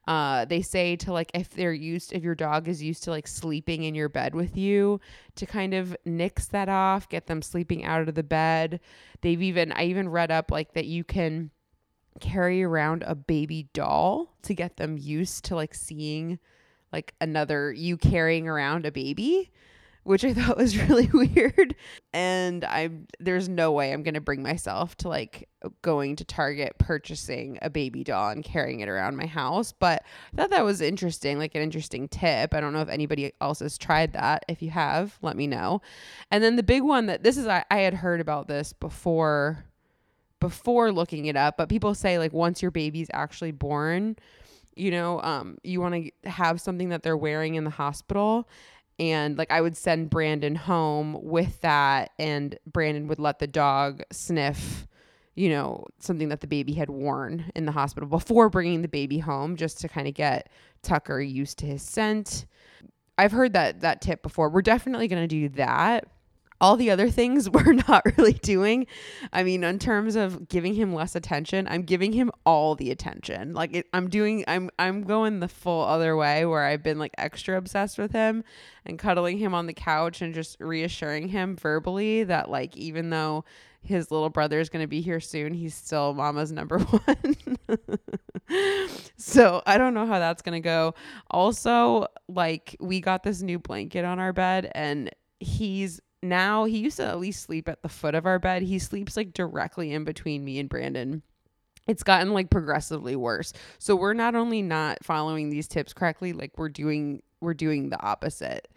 Uh 0.08 0.44
they 0.46 0.62
say 0.62 0.96
to 0.96 1.12
like 1.12 1.30
if 1.34 1.50
they're 1.50 1.72
used 1.72 2.12
if 2.12 2.22
your 2.22 2.34
dog 2.34 2.66
is 2.66 2.82
used 2.82 3.04
to 3.04 3.10
like 3.10 3.26
sleeping 3.28 3.84
in 3.84 3.94
your 3.94 4.08
bed 4.08 4.34
with 4.34 4.56
you 4.56 5.00
to 5.36 5.46
kind 5.46 5.74
of 5.74 5.96
nix 6.04 6.46
that 6.46 6.68
off 6.68 7.08
get 7.08 7.26
them 7.26 7.42
sleeping 7.42 7.84
out 7.84 8.08
of 8.08 8.14
the 8.14 8.22
bed. 8.22 8.80
They've 9.20 9.42
even 9.42 9.72
i 9.72 9.84
even 9.84 10.08
read 10.08 10.30
up 10.30 10.50
like 10.50 10.72
that 10.72 10.86
you 10.86 11.04
can 11.04 11.50
carry 12.20 12.62
around 12.62 13.02
a 13.06 13.14
baby 13.14 13.68
doll 13.72 14.34
to 14.42 14.54
get 14.54 14.76
them 14.76 14.96
used 14.98 15.44
to 15.46 15.54
like 15.54 15.74
seeing 15.74 16.38
like 16.92 17.14
another 17.20 17.72
you 17.72 17.96
carrying 17.96 18.48
around 18.48 18.86
a 18.86 18.92
baby 18.92 19.50
which 20.04 20.24
I 20.24 20.34
thought 20.34 20.56
was 20.56 20.76
really 20.76 21.06
weird. 21.12 21.74
And 22.12 22.64
I'm 22.64 23.06
there's 23.20 23.48
no 23.48 23.72
way 23.72 23.92
I'm 23.92 24.02
going 24.02 24.14
to 24.14 24.20
bring 24.20 24.42
myself 24.42 24.96
to 24.98 25.08
like 25.08 25.48
going 25.82 26.16
to 26.16 26.24
Target 26.24 26.76
purchasing 26.78 27.58
a 27.62 27.70
baby 27.70 28.04
doll 28.04 28.30
and 28.30 28.44
carrying 28.44 28.80
it 28.80 28.88
around 28.88 29.16
my 29.16 29.26
house. 29.26 29.72
But 29.72 30.02
I 30.32 30.36
thought 30.36 30.50
that 30.50 30.64
was 30.64 30.80
interesting 30.80 31.38
like 31.38 31.54
an 31.54 31.62
interesting 31.62 32.08
tip. 32.08 32.54
I 32.54 32.60
don't 32.60 32.72
know 32.72 32.80
if 32.80 32.88
anybody 32.88 33.32
else 33.40 33.60
has 33.60 33.78
tried 33.78 34.12
that. 34.14 34.44
If 34.48 34.62
you 34.62 34.70
have 34.70 35.18
let 35.22 35.36
me 35.36 35.46
know. 35.46 35.80
And 36.30 36.42
then 36.42 36.56
the 36.56 36.62
big 36.62 36.82
one 36.82 37.06
that 37.06 37.22
this 37.22 37.36
is 37.36 37.46
I, 37.46 37.64
I 37.70 37.78
had 37.78 37.94
heard 37.94 38.20
about 38.20 38.48
this 38.48 38.72
before 38.72 39.64
before 40.42 40.90
looking 40.90 41.26
it 41.26 41.36
up, 41.36 41.56
but 41.56 41.68
people 41.68 41.94
say 41.94 42.18
like 42.18 42.32
once 42.32 42.60
your 42.60 42.72
baby's 42.72 43.08
actually 43.14 43.52
born, 43.52 44.16
you 44.74 44.90
know, 44.90 45.20
um, 45.22 45.56
you 45.62 45.80
want 45.80 45.94
to 45.94 46.28
have 46.28 46.60
something 46.60 46.88
that 46.88 47.04
they're 47.04 47.16
wearing 47.16 47.54
in 47.54 47.62
the 47.62 47.70
hospital. 47.70 48.48
And 48.98 49.38
like 49.38 49.52
I 49.52 49.60
would 49.60 49.76
send 49.76 50.10
Brandon 50.10 50.56
home 50.56 51.16
with 51.22 51.60
that, 51.60 52.10
and 52.18 52.58
Brandon 52.66 53.06
would 53.06 53.20
let 53.20 53.38
the 53.38 53.46
dog 53.46 54.02
sniff, 54.10 54.88
you 55.36 55.48
know, 55.48 55.86
something 56.00 56.28
that 56.30 56.40
the 56.40 56.48
baby 56.48 56.72
had 56.72 56.90
worn 56.90 57.52
in 57.54 57.64
the 57.64 57.72
hospital 57.72 58.08
before 58.08 58.48
bringing 58.48 58.82
the 58.82 58.88
baby 58.88 59.20
home, 59.20 59.54
just 59.54 59.80
to 59.80 59.88
kind 59.88 60.08
of 60.08 60.14
get 60.14 60.50
Tucker 60.82 61.20
used 61.20 61.58
to 61.58 61.66
his 61.66 61.82
scent. 61.82 62.46
I've 63.16 63.32
heard 63.32 63.52
that 63.52 63.80
that 63.82 64.00
tip 64.00 64.22
before. 64.22 64.50
We're 64.50 64.62
definitely 64.62 65.06
going 65.06 65.22
to 65.22 65.28
do 65.28 65.48
that 65.50 66.08
all 66.62 66.76
the 66.76 66.90
other 66.90 67.10
things 67.10 67.50
we're 67.50 67.74
not 67.74 68.04
really 68.16 68.32
doing. 68.32 68.86
I 69.32 69.42
mean, 69.42 69.64
in 69.64 69.78
terms 69.78 70.16
of 70.16 70.48
giving 70.48 70.74
him 70.74 70.94
less 70.94 71.14
attention, 71.14 71.66
I'm 71.68 71.82
giving 71.82 72.12
him 72.12 72.30
all 72.46 72.74
the 72.74 72.90
attention. 72.90 73.52
Like 73.52 73.74
it, 73.74 73.88
I'm 73.92 74.08
doing, 74.08 74.44
I'm, 74.46 74.70
I'm 74.78 75.02
going 75.02 75.40
the 75.40 75.48
full 75.48 75.82
other 75.84 76.16
way 76.16 76.46
where 76.46 76.64
I've 76.64 76.82
been 76.82 76.98
like 76.98 77.12
extra 77.18 77.58
obsessed 77.58 77.98
with 77.98 78.12
him 78.12 78.44
and 78.86 78.98
cuddling 78.98 79.38
him 79.38 79.52
on 79.52 79.66
the 79.66 79.74
couch 79.74 80.22
and 80.22 80.32
just 80.32 80.56
reassuring 80.60 81.28
him 81.28 81.56
verbally 81.56 82.24
that 82.24 82.48
like 82.48 82.76
even 82.76 83.10
though 83.10 83.44
his 83.84 84.12
little 84.12 84.30
brother 84.30 84.60
is 84.60 84.68
going 84.68 84.84
to 84.84 84.88
be 84.88 85.00
here 85.00 85.18
soon, 85.18 85.52
he's 85.52 85.74
still 85.74 86.14
mama's 86.14 86.52
number 86.52 86.78
one. 86.78 87.36
so 89.16 89.60
I 89.66 89.76
don't 89.76 89.94
know 89.94 90.06
how 90.06 90.20
that's 90.20 90.42
going 90.42 90.54
to 90.62 90.64
go. 90.64 90.94
Also, 91.28 92.06
like 92.28 92.76
we 92.78 93.00
got 93.00 93.24
this 93.24 93.42
new 93.42 93.58
blanket 93.58 94.04
on 94.04 94.20
our 94.20 94.32
bed 94.32 94.70
and 94.72 95.10
he's 95.40 96.00
now 96.22 96.64
he 96.64 96.78
used 96.78 96.98
to 96.98 97.06
at 97.06 97.18
least 97.18 97.42
sleep 97.42 97.68
at 97.68 97.82
the 97.82 97.88
foot 97.88 98.14
of 98.14 98.26
our 98.26 98.38
bed. 98.38 98.62
He 98.62 98.78
sleeps 98.78 99.16
like 99.16 99.32
directly 99.32 99.92
in 99.92 100.04
between 100.04 100.44
me 100.44 100.58
and 100.58 100.68
Brandon. 100.68 101.22
It's 101.88 102.04
gotten 102.04 102.32
like 102.32 102.48
progressively 102.48 103.16
worse. 103.16 103.52
So 103.78 103.96
we're 103.96 104.12
not 104.14 104.34
only 104.34 104.62
not 104.62 105.04
following 105.04 105.50
these 105.50 105.66
tips 105.66 105.92
correctly, 105.92 106.32
like 106.32 106.56
we're 106.56 106.68
doing 106.68 107.22
we're 107.40 107.54
doing 107.54 107.90
the 107.90 108.00
opposite. 108.00 108.68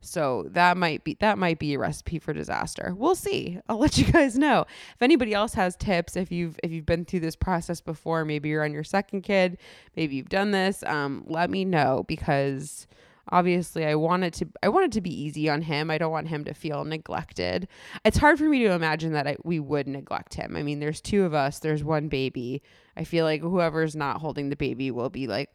So 0.00 0.46
that 0.50 0.76
might 0.76 1.04
be 1.04 1.16
that 1.20 1.38
might 1.38 1.58
be 1.58 1.74
a 1.74 1.78
recipe 1.78 2.18
for 2.18 2.32
disaster. 2.32 2.94
We'll 2.96 3.14
see. 3.14 3.60
I'll 3.68 3.78
let 3.80 3.98
you 3.98 4.10
guys 4.10 4.36
know. 4.36 4.64
If 4.94 5.02
anybody 5.02 5.34
else 5.34 5.54
has 5.54 5.76
tips, 5.76 6.16
if 6.16 6.32
you've 6.32 6.58
if 6.62 6.70
you've 6.70 6.86
been 6.86 7.04
through 7.04 7.20
this 7.20 7.36
process 7.36 7.80
before, 7.80 8.24
maybe 8.24 8.48
you're 8.48 8.64
on 8.64 8.72
your 8.72 8.84
second 8.84 9.22
kid, 9.22 9.58
maybe 9.96 10.16
you've 10.16 10.28
done 10.28 10.50
this, 10.50 10.82
um, 10.84 11.24
let 11.28 11.50
me 11.50 11.64
know 11.64 12.04
because 12.08 12.86
obviously 13.30 13.84
i 13.84 13.94
want 13.94 14.24
it 14.24 14.32
to 14.32 14.46
i 14.62 14.68
want 14.68 14.86
it 14.86 14.92
to 14.92 15.00
be 15.00 15.22
easy 15.22 15.48
on 15.48 15.62
him. 15.62 15.90
I 15.90 15.98
don't 15.98 16.12
want 16.12 16.28
him 16.28 16.44
to 16.44 16.54
feel 16.54 16.84
neglected. 16.84 17.68
It's 18.04 18.18
hard 18.18 18.38
for 18.38 18.44
me 18.44 18.62
to 18.64 18.72
imagine 18.72 19.12
that 19.12 19.26
I, 19.26 19.36
we 19.44 19.60
would 19.60 19.86
neglect 19.86 20.34
him. 20.34 20.56
I 20.56 20.62
mean 20.62 20.80
there's 20.80 21.00
two 21.00 21.24
of 21.24 21.34
us 21.34 21.58
there's 21.58 21.84
one 21.84 22.08
baby. 22.08 22.62
I 22.96 23.04
feel 23.04 23.24
like 23.24 23.40
whoever's 23.40 23.94
not 23.96 24.20
holding 24.20 24.48
the 24.48 24.56
baby 24.56 24.90
will 24.90 25.10
be 25.10 25.26
like 25.26 25.50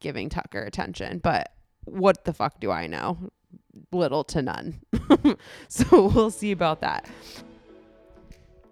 giving 0.00 0.28
tucker 0.28 0.62
attention 0.62 1.18
but 1.18 1.52
what 1.84 2.24
the 2.24 2.32
fuck 2.32 2.60
do 2.60 2.70
i 2.70 2.86
know? 2.86 3.18
Little 3.92 4.24
to 4.24 4.42
none. 4.42 4.80
So 5.68 6.08
we'll 6.08 6.30
see 6.30 6.52
about 6.52 6.80
that. 6.80 7.08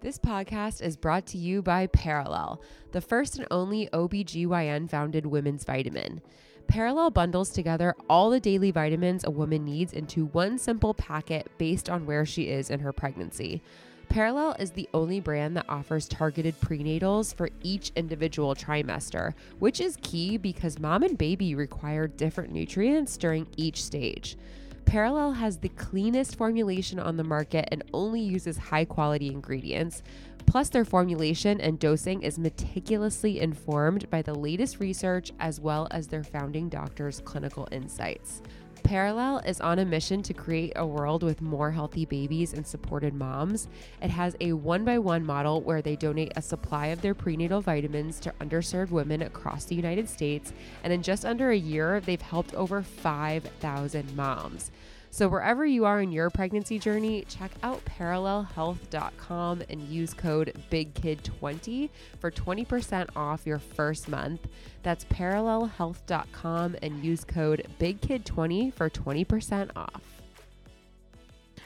This 0.01 0.19
podcast 0.19 0.83
is 0.83 0.97
brought 0.97 1.25
to 1.27 1.37
you 1.39 1.63
by 1.63 1.87
Perelel, 1.87 2.59
the 2.91 3.01
first 3.01 3.39
and 3.39 3.47
only 3.49 3.89
OBGYN 3.91 4.87
founded 4.87 5.25
women's 5.25 5.63
vitamin. 5.63 6.21
Perelel 6.67 7.13
bundles 7.13 7.49
together 7.49 7.95
all 8.09 8.29
the 8.29 8.39
daily 8.39 8.71
vitamins 8.71 9.23
a 9.23 9.29
woman 9.29 9.63
needs 9.63 9.93
into 9.93 10.25
one 10.25 10.57
simple 10.57 10.93
packet 10.93 11.49
based 11.57 11.89
on 11.89 12.05
where 12.05 12.25
she 12.25 12.49
is 12.49 12.69
in 12.69 12.79
her 12.79 12.91
pregnancy. 12.91 13.61
Perelel 14.09 14.59
is 14.59 14.71
the 14.71 14.87
only 14.93 15.19
brand 15.19 15.57
that 15.57 15.65
offers 15.67 16.07
targeted 16.07 16.59
prenatals 16.61 17.33
for 17.33 17.49
each 17.63 17.91
individual 17.95 18.55
trimester, 18.55 19.33
which 19.59 19.81
is 19.81 19.97
key 20.01 20.37
because 20.37 20.79
mom 20.79 21.03
and 21.03 21.17
baby 21.17 21.55
require 21.55 22.07
different 22.07 22.51
nutrients 22.51 23.17
during 23.17 23.47
each 23.57 23.83
stage. 23.83 24.37
Perelel 24.85 25.35
has 25.35 25.57
the 25.57 25.69
cleanest 25.69 26.35
formulation 26.35 26.99
on 26.99 27.17
the 27.17 27.23
market 27.23 27.67
and 27.71 27.83
only 27.93 28.21
uses 28.21 28.57
high 28.57 28.85
quality 28.85 29.27
ingredients. 29.27 30.03
Plus, 30.45 30.69
their 30.69 30.85
formulation 30.85 31.59
and 31.59 31.79
dosing 31.79 32.21
is 32.21 32.39
meticulously 32.39 33.39
informed 33.39 34.09
by 34.09 34.21
the 34.21 34.33
latest 34.33 34.79
research 34.79 35.31
as 35.39 35.59
well 35.59 35.87
as 35.91 36.07
their 36.07 36.23
founding 36.23 36.69
doctor's 36.69 37.19
clinical 37.21 37.67
insights. 37.71 38.41
Perelel 38.85 39.43
is 39.47 39.59
on 39.61 39.79
a 39.79 39.85
mission 39.85 40.21
to 40.21 40.33
create 40.33 40.73
a 40.75 40.85
world 40.85 41.23
with 41.23 41.41
more 41.41 41.71
healthy 41.71 42.05
babies 42.05 42.53
and 42.53 42.65
supported 42.65 43.15
moms. 43.15 43.67
It 43.99 44.11
has 44.11 44.35
a 44.39 44.53
one 44.53 44.85
by 44.85 44.99
one 44.99 45.25
model 45.25 45.61
where 45.61 45.81
they 45.81 45.95
donate 45.95 46.33
a 46.35 46.41
supply 46.43 46.87
of 46.87 47.01
their 47.01 47.15
prenatal 47.15 47.61
vitamins 47.61 48.19
to 48.19 48.33
underserved 48.39 48.91
women 48.91 49.23
across 49.23 49.65
the 49.65 49.73
United 49.73 50.07
States. 50.07 50.53
And 50.83 50.93
in 50.93 51.01
just 51.01 51.25
under 51.25 51.49
a 51.49 51.57
year, 51.57 51.99
they've 51.99 52.21
helped 52.21 52.53
over 52.53 52.83
5,000 52.83 54.15
moms. 54.15 54.69
So, 55.15 55.29
wherever 55.29 55.65
you 55.65 55.85
are 55.85 56.01
in 56.01 56.11
your 56.11 56.29
pregnancy 56.29 56.77
journey, 56.77 57.23
check 57.29 57.49
out 57.63 57.81
perelelhealth.com 57.85 59.63
and 59.69 59.81
use 59.83 60.13
code 60.13 60.61
BIGKID20 60.69 61.89
for 62.19 62.29
20% 62.29 63.07
off 63.15 63.47
your 63.47 63.59
first 63.59 64.09
month. 64.09 64.45
That's 64.83 65.05
perelelhealth.com 65.05 66.75
and 66.81 67.01
use 67.01 67.23
code 67.23 67.65
BIGKID20 67.79 68.73
for 68.73 68.89
20% 68.89 69.71
off. 69.77 70.01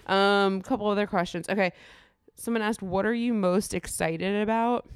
Um, 0.06 0.62
couple 0.62 0.88
other 0.88 1.08
questions. 1.08 1.50
Okay. 1.50 1.74
Someone 2.36 2.62
asked, 2.62 2.84
What 2.84 3.08
are 3.08 3.16
you 3.16 3.34
most 3.34 3.74
excited 3.74 4.44
about? 4.44 4.88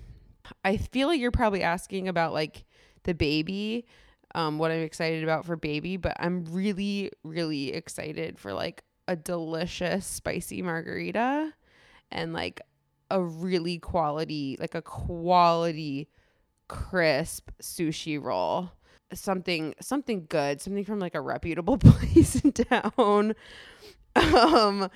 I 0.63 0.77
feel 0.77 1.07
like 1.07 1.19
you're 1.19 1.31
probably 1.31 1.63
asking 1.63 2.07
about 2.07 2.33
like 2.33 2.65
the 3.01 3.15
baby 3.15 3.87
um, 4.35 4.57
what 4.57 4.71
I'm 4.71 4.81
excited 4.81 5.23
about 5.23 5.45
for 5.45 5.55
baby, 5.55 5.97
but 5.97 6.15
I'm 6.19 6.45
really, 6.45 7.11
really 7.23 7.73
excited 7.73 8.39
for 8.39 8.53
like 8.53 8.83
a 9.07 9.15
delicious 9.15 10.05
spicy 10.05 10.61
margarita 10.61 11.53
and 12.11 12.33
like 12.33 12.61
a 13.11 13.21
really 13.21 13.77
quality, 13.77 14.57
like 14.59 14.75
a 14.75 14.81
quality 14.81 16.09
crisp 16.67 17.51
sushi 17.61 18.21
roll. 18.21 18.71
Something 19.13 19.75
something 19.79 20.25
good, 20.27 20.59
something 20.59 20.85
from 20.85 20.99
like 20.99 21.13
a 21.13 21.21
reputable 21.21 21.77
place 21.79 22.43
in 22.43 22.51
town. 22.51 23.35
Um 24.15 24.89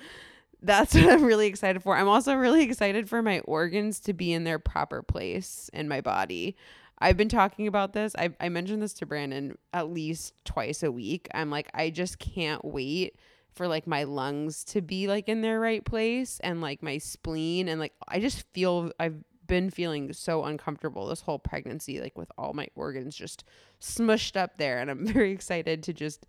that's 0.60 0.94
what 0.94 1.08
I'm 1.08 1.24
really 1.24 1.46
excited 1.46 1.82
for. 1.82 1.96
I'm 1.96 2.08
also 2.08 2.34
really 2.34 2.64
excited 2.64 3.08
for 3.08 3.22
my 3.22 3.38
organs 3.40 4.00
to 4.00 4.12
be 4.12 4.32
in 4.32 4.42
their 4.42 4.58
proper 4.58 5.02
place 5.02 5.70
in 5.72 5.86
my 5.86 6.00
body. 6.00 6.56
I've 7.00 7.16
been 7.16 7.28
talking 7.28 7.66
about 7.66 7.92
this. 7.92 8.14
I, 8.18 8.30
I 8.40 8.48
mentioned 8.48 8.82
this 8.82 8.94
to 8.94 9.06
Brandon 9.06 9.56
at 9.72 9.90
least 9.90 10.34
twice 10.44 10.82
a 10.82 10.90
week. 10.90 11.28
I'm 11.32 11.50
like, 11.50 11.68
I 11.72 11.90
just 11.90 12.18
can't 12.18 12.64
wait 12.64 13.16
for 13.54 13.68
like 13.68 13.86
my 13.86 14.04
lungs 14.04 14.64
to 14.64 14.80
be 14.80 15.06
like 15.06 15.28
in 15.28 15.40
their 15.40 15.60
right 15.60 15.84
place 15.84 16.40
and 16.40 16.60
like 16.60 16.82
my 16.82 16.98
spleen. 16.98 17.68
And 17.68 17.80
like, 17.80 17.94
I 18.08 18.20
just 18.20 18.44
feel, 18.52 18.90
I've 18.98 19.22
been 19.46 19.70
feeling 19.70 20.12
so 20.12 20.44
uncomfortable 20.44 21.06
this 21.06 21.22
whole 21.22 21.38
pregnancy, 21.38 22.00
like 22.00 22.16
with 22.18 22.30
all 22.36 22.52
my 22.52 22.68
organs 22.74 23.16
just 23.16 23.44
smushed 23.80 24.36
up 24.36 24.58
there. 24.58 24.78
And 24.78 24.90
I'm 24.90 25.06
very 25.12 25.32
excited 25.32 25.82
to 25.84 25.92
just 25.92 26.26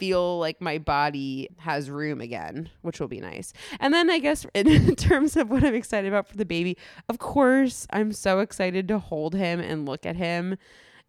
feel 0.00 0.38
like 0.38 0.62
my 0.62 0.78
body 0.78 1.50
has 1.58 1.90
room 1.90 2.22
again, 2.22 2.70
which 2.80 2.98
will 2.98 3.06
be 3.06 3.20
nice. 3.20 3.52
And 3.78 3.92
then 3.92 4.08
I 4.08 4.18
guess 4.18 4.46
in 4.54 4.96
terms 4.96 5.36
of 5.36 5.50
what 5.50 5.62
I'm 5.62 5.74
excited 5.74 6.08
about 6.08 6.26
for 6.26 6.38
the 6.38 6.46
baby, 6.46 6.78
of 7.10 7.18
course, 7.18 7.86
I'm 7.90 8.12
so 8.12 8.40
excited 8.40 8.88
to 8.88 8.98
hold 8.98 9.34
him 9.34 9.60
and 9.60 9.86
look 9.86 10.06
at 10.06 10.16
him 10.16 10.56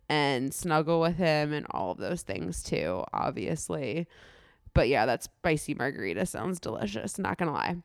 and 0.09 0.53
snuggle 0.53 0.99
with 0.99 1.15
him 1.15 1.53
and 1.53 1.65
all 1.71 1.91
of 1.91 1.97
those 1.97 2.21
things 2.21 2.61
too, 2.61 3.03
obviously. 3.13 4.07
But 4.73 4.89
yeah, 4.89 5.05
that 5.05 5.23
spicy 5.23 5.73
margarita 5.73 6.25
sounds 6.25 6.59
delicious, 6.59 7.17
not 7.17 7.37
gonna 7.37 7.53
lie. 7.53 7.77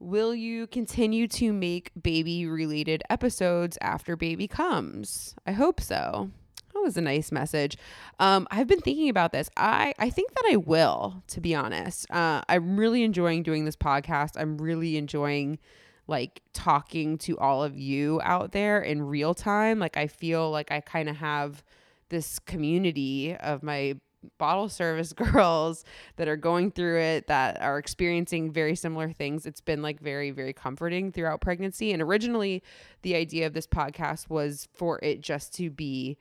Will 0.00 0.34
you 0.34 0.66
continue 0.66 1.28
to 1.28 1.52
make 1.52 1.90
baby 2.00 2.46
related 2.46 3.02
episodes 3.10 3.76
after 3.82 4.16
baby 4.16 4.48
comes? 4.48 5.34
I 5.46 5.52
hope 5.52 5.80
so. 5.80 6.30
That 6.74 6.80
was 6.80 6.96
a 6.96 7.00
nice 7.00 7.32
message. 7.32 7.76
Um, 8.18 8.46
I've 8.50 8.66
been 8.66 8.80
thinking 8.80 9.08
about 9.08 9.32
this. 9.32 9.50
I, 9.56 9.94
I 9.98 10.10
think 10.10 10.34
that 10.34 10.44
I 10.50 10.56
will, 10.56 11.22
to 11.28 11.40
be 11.40 11.54
honest. 11.54 12.10
Uh, 12.10 12.42
I'm 12.48 12.78
really 12.78 13.02
enjoying 13.02 13.42
doing 13.42 13.64
this 13.64 13.76
podcast. 13.76 14.32
I'm 14.36 14.58
really 14.58 14.96
enjoying 14.96 15.58
like 16.06 16.40
talking 16.54 17.18
to 17.18 17.38
all 17.38 17.62
of 17.62 17.76
you 17.76 18.20
out 18.24 18.52
there 18.52 18.80
in 18.80 19.02
real 19.02 19.34
time. 19.34 19.78
Like 19.78 19.96
I 19.96 20.06
feel 20.06 20.50
like 20.50 20.70
I 20.70 20.80
kind 20.80 21.08
of 21.08 21.16
have 21.16 21.62
this 22.08 22.38
community 22.38 23.36
of 23.36 23.62
my 23.62 23.96
bottle 24.38 24.68
service 24.68 25.12
girls 25.32 25.84
that 26.16 26.28
are 26.28 26.36
going 26.36 26.70
through 26.70 26.98
it 26.98 27.26
that 27.28 27.60
are 27.60 27.78
experiencing 27.78 28.50
very 28.50 28.74
similar 28.74 29.12
things 29.12 29.46
it's 29.46 29.60
been 29.60 29.80
like 29.80 30.00
very 30.00 30.32
very 30.32 30.52
comforting 30.52 31.12
throughout 31.12 31.40
pregnancy 31.40 31.92
and 31.92 32.02
originally 32.02 32.60
the 33.02 33.14
idea 33.14 33.46
of 33.46 33.52
this 33.52 33.66
podcast 33.66 34.28
was 34.28 34.68
for 34.74 34.98
it 35.04 35.20
just 35.20 35.54
to 35.54 35.70
be 35.70 36.18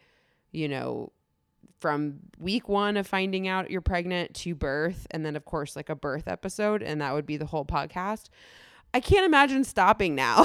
you 0.52 0.68
know, 0.68 1.12
from 1.80 2.20
week 2.40 2.68
one 2.68 2.98
of 2.98 3.06
finding 3.06 3.48
out 3.48 3.70
you're 3.70 3.82
pregnant 3.82 4.34
to 4.36 4.56
birth, 4.56 5.08
and 5.12 5.26
then, 5.26 5.36
of 5.36 5.46
course, 5.46 5.76
like 5.76 5.90
a 5.90 5.96
birth 5.96 6.28
episode, 6.28 6.82
and 6.82 7.02
that 7.02 7.14
would 7.14 7.26
be 7.26 7.38
the 7.38 7.46
whole 7.46 7.66
podcast. 7.66 8.30
I 8.94 9.00
can't 9.00 9.26
imagine 9.26 9.64
stopping 9.64 10.16
now. 10.16 10.44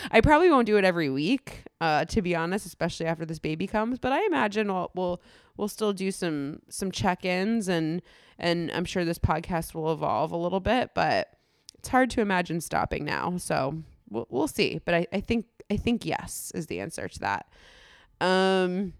I 0.10 0.20
probably 0.20 0.48
won't 0.48 0.66
do 0.66 0.78
it 0.78 0.84
every 0.84 1.10
week, 1.10 1.64
uh, 1.80 2.04
to 2.06 2.22
be 2.22 2.34
honest, 2.34 2.64
especially 2.64 3.06
after 3.06 3.26
this 3.26 3.38
baby 3.38 3.66
comes. 3.66 3.98
But 3.98 4.12
I 4.12 4.24
imagine 4.24 4.68
we'll 4.68 4.90
we'll, 4.94 5.20
we'll 5.56 5.68
still 5.68 5.92
do 5.92 6.10
some 6.10 6.60
some 6.68 6.90
check 6.90 7.24
ins, 7.24 7.68
and 7.68 8.00
and 8.38 8.70
I'm 8.72 8.84
sure 8.84 9.04
this 9.04 9.18
podcast 9.18 9.74
will 9.74 9.92
evolve 9.92 10.32
a 10.32 10.36
little 10.36 10.60
bit. 10.60 10.90
But 10.94 11.34
it's 11.78 11.88
hard 11.88 12.10
to 12.10 12.20
imagine 12.20 12.60
stopping 12.60 13.04
now. 13.04 13.36
So 13.38 13.82
we'll 14.08 14.26
we'll 14.30 14.48
see. 14.48 14.80
But 14.84 14.94
I, 14.94 15.06
I 15.12 15.20
think 15.20 15.46
I 15.70 15.76
think 15.76 16.06
yes 16.06 16.52
is 16.54 16.68
the 16.68 16.80
answer 16.80 17.08
to 17.08 17.18
that. 17.20 17.46
Um, 18.20 18.92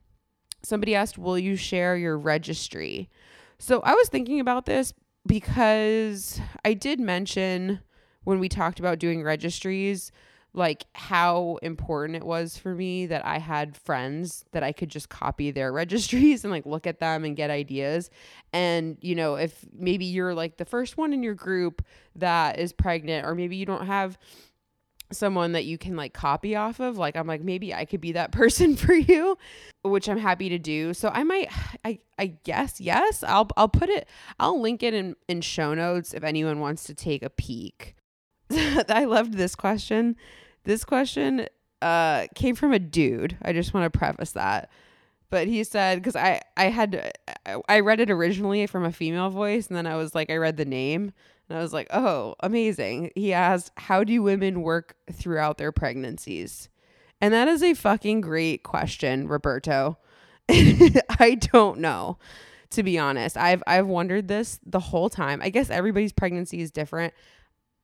somebody 0.63 0.95
asked, 0.95 1.19
Will 1.19 1.39
you 1.39 1.57
share 1.57 1.97
your 1.97 2.19
registry? 2.19 3.09
So 3.59 3.81
I 3.81 3.95
was 3.95 4.09
thinking 4.09 4.41
about 4.41 4.67
this 4.67 4.95
because 5.27 6.41
I 6.65 6.75
did 6.75 6.99
mention 6.99 7.81
when 8.25 8.39
we 8.39 8.49
talked 8.49 8.79
about 8.81 8.99
doing 8.99 9.23
registries, 9.23 10.13
like 10.53 10.87
how 10.95 11.59
important 11.63 12.17
it 12.17 12.25
was 12.25 12.57
for 12.57 12.75
me 12.75 13.07
that 13.07 13.25
I 13.25 13.39
had 13.39 13.77
friends 13.77 14.45
that 14.53 14.63
I 14.63 14.73
could 14.73 14.89
just 14.89 15.09
copy 15.09 15.51
their 15.51 15.73
registries 15.73 16.45
and 16.45 16.51
like 16.51 16.67
look 16.67 16.87
at 16.87 17.01
them 17.01 17.25
and 17.25 17.37
get 17.37 17.51
ideas. 17.51 18.11
And, 18.53 18.97
you 19.01 19.15
know, 19.15 19.37
if 19.37 19.65
maybe 19.73 20.07
you're 20.07 20.35
like 20.35 20.57
the 20.57 20.65
first 20.65 20.97
one 20.97 21.13
in 21.13 21.23
your 21.23 21.35
group 21.35 21.85
that 22.17 22.59
is 22.59 22.73
pregnant, 22.73 23.27
or 23.27 23.35
maybe 23.35 23.57
you 23.57 23.67
don't 23.67 23.87
have 23.87 24.19
someone 25.13 25.53
that 25.53 25.65
you 25.65 25.77
can 25.77 25.97
like 25.97 26.13
copy 26.13 26.55
off 26.55 26.81
of 26.81 26.97
like 26.97 27.17
i'm 27.17 27.27
like 27.27 27.43
maybe 27.43 27.75
i 27.75 27.85
could 27.85 28.01
be 28.01 28.13
that 28.13 28.33
person 28.41 28.77
for 28.77 28.95
you 28.95 29.37
which 29.83 30.09
i'm 30.09 30.19
happy 30.19 30.49
to 30.51 30.59
do. 30.59 30.93
So 30.93 31.11
i 31.13 31.25
might 31.25 31.49
i 31.85 31.99
i 32.19 32.27
guess 32.45 32.81
yes 32.81 33.23
i'll 33.23 33.49
i'll 33.57 33.69
put 33.69 33.89
it 33.89 34.09
i'll 34.39 34.61
link 34.61 34.83
it 34.83 34.95
in 34.95 35.17
in 35.29 35.41
show 35.41 35.75
notes 35.75 36.15
if 36.15 36.23
anyone 36.23 36.61
wants 36.61 36.85
to 36.85 36.95
take 36.95 37.23
a 37.23 37.31
peek. 37.31 37.97
I 38.51 39.05
loved 39.05 39.35
this 39.35 39.55
question. 39.55 40.17
This 40.65 40.85
question 40.85 41.47
uh 41.83 42.27
came 42.35 42.55
from 42.55 42.73
a 42.73 42.79
dude. 42.79 43.37
I 43.43 43.53
just 43.53 43.73
want 43.73 43.91
to 43.91 43.99
preface 43.99 44.33
that. 44.33 44.71
But 45.31 45.47
he 45.47 45.63
said 45.65 45.99
because 45.99 46.17
i 46.17 46.41
i 46.57 46.65
had 46.65 47.13
i 47.69 47.81
read 47.81 48.01
it 48.01 48.11
originally 48.11 48.67
from 48.67 48.85
a 48.85 48.93
female 48.93 49.31
voice 49.31 49.69
and 49.69 49.77
then 49.77 49.87
i 49.87 49.97
was 49.97 50.15
like 50.15 50.29
i 50.29 50.37
read 50.37 50.57
the 50.57 50.65
name 50.65 51.13
and 51.51 51.59
I 51.59 51.63
was 51.63 51.73
like, 51.73 51.89
oh, 51.91 52.37
amazing. 52.41 53.11
He 53.17 53.33
asked, 53.33 53.73
how 53.77 54.05
do 54.05 54.23
women 54.23 54.63
work 54.63 54.95
throughout 55.13 55.59
their 55.59 55.73
pregnancies? 55.73 56.69
And 57.21 57.35
that 57.35 57.49
is 57.49 57.63
a 57.63 57.75
fucking 57.75 58.21
great 58.21 58.63
question, 58.63 59.27
Roberto. 59.27 59.99
I 60.49 61.37
don't 61.41 61.81
know, 61.81 62.19
to 62.71 62.83
be 62.83 62.99
honest. 62.99 63.37
I've 63.37 63.63
I've 63.67 63.87
wondered 63.87 64.29
this 64.29 64.59
the 64.65 64.81
whole 64.81 65.11
time. 65.11 65.41
I 65.43 65.51
guess 65.51 65.71
everybody's 65.71 66.13
pregnancy 66.13 66.61
is 66.61 66.71
different. 66.71 67.15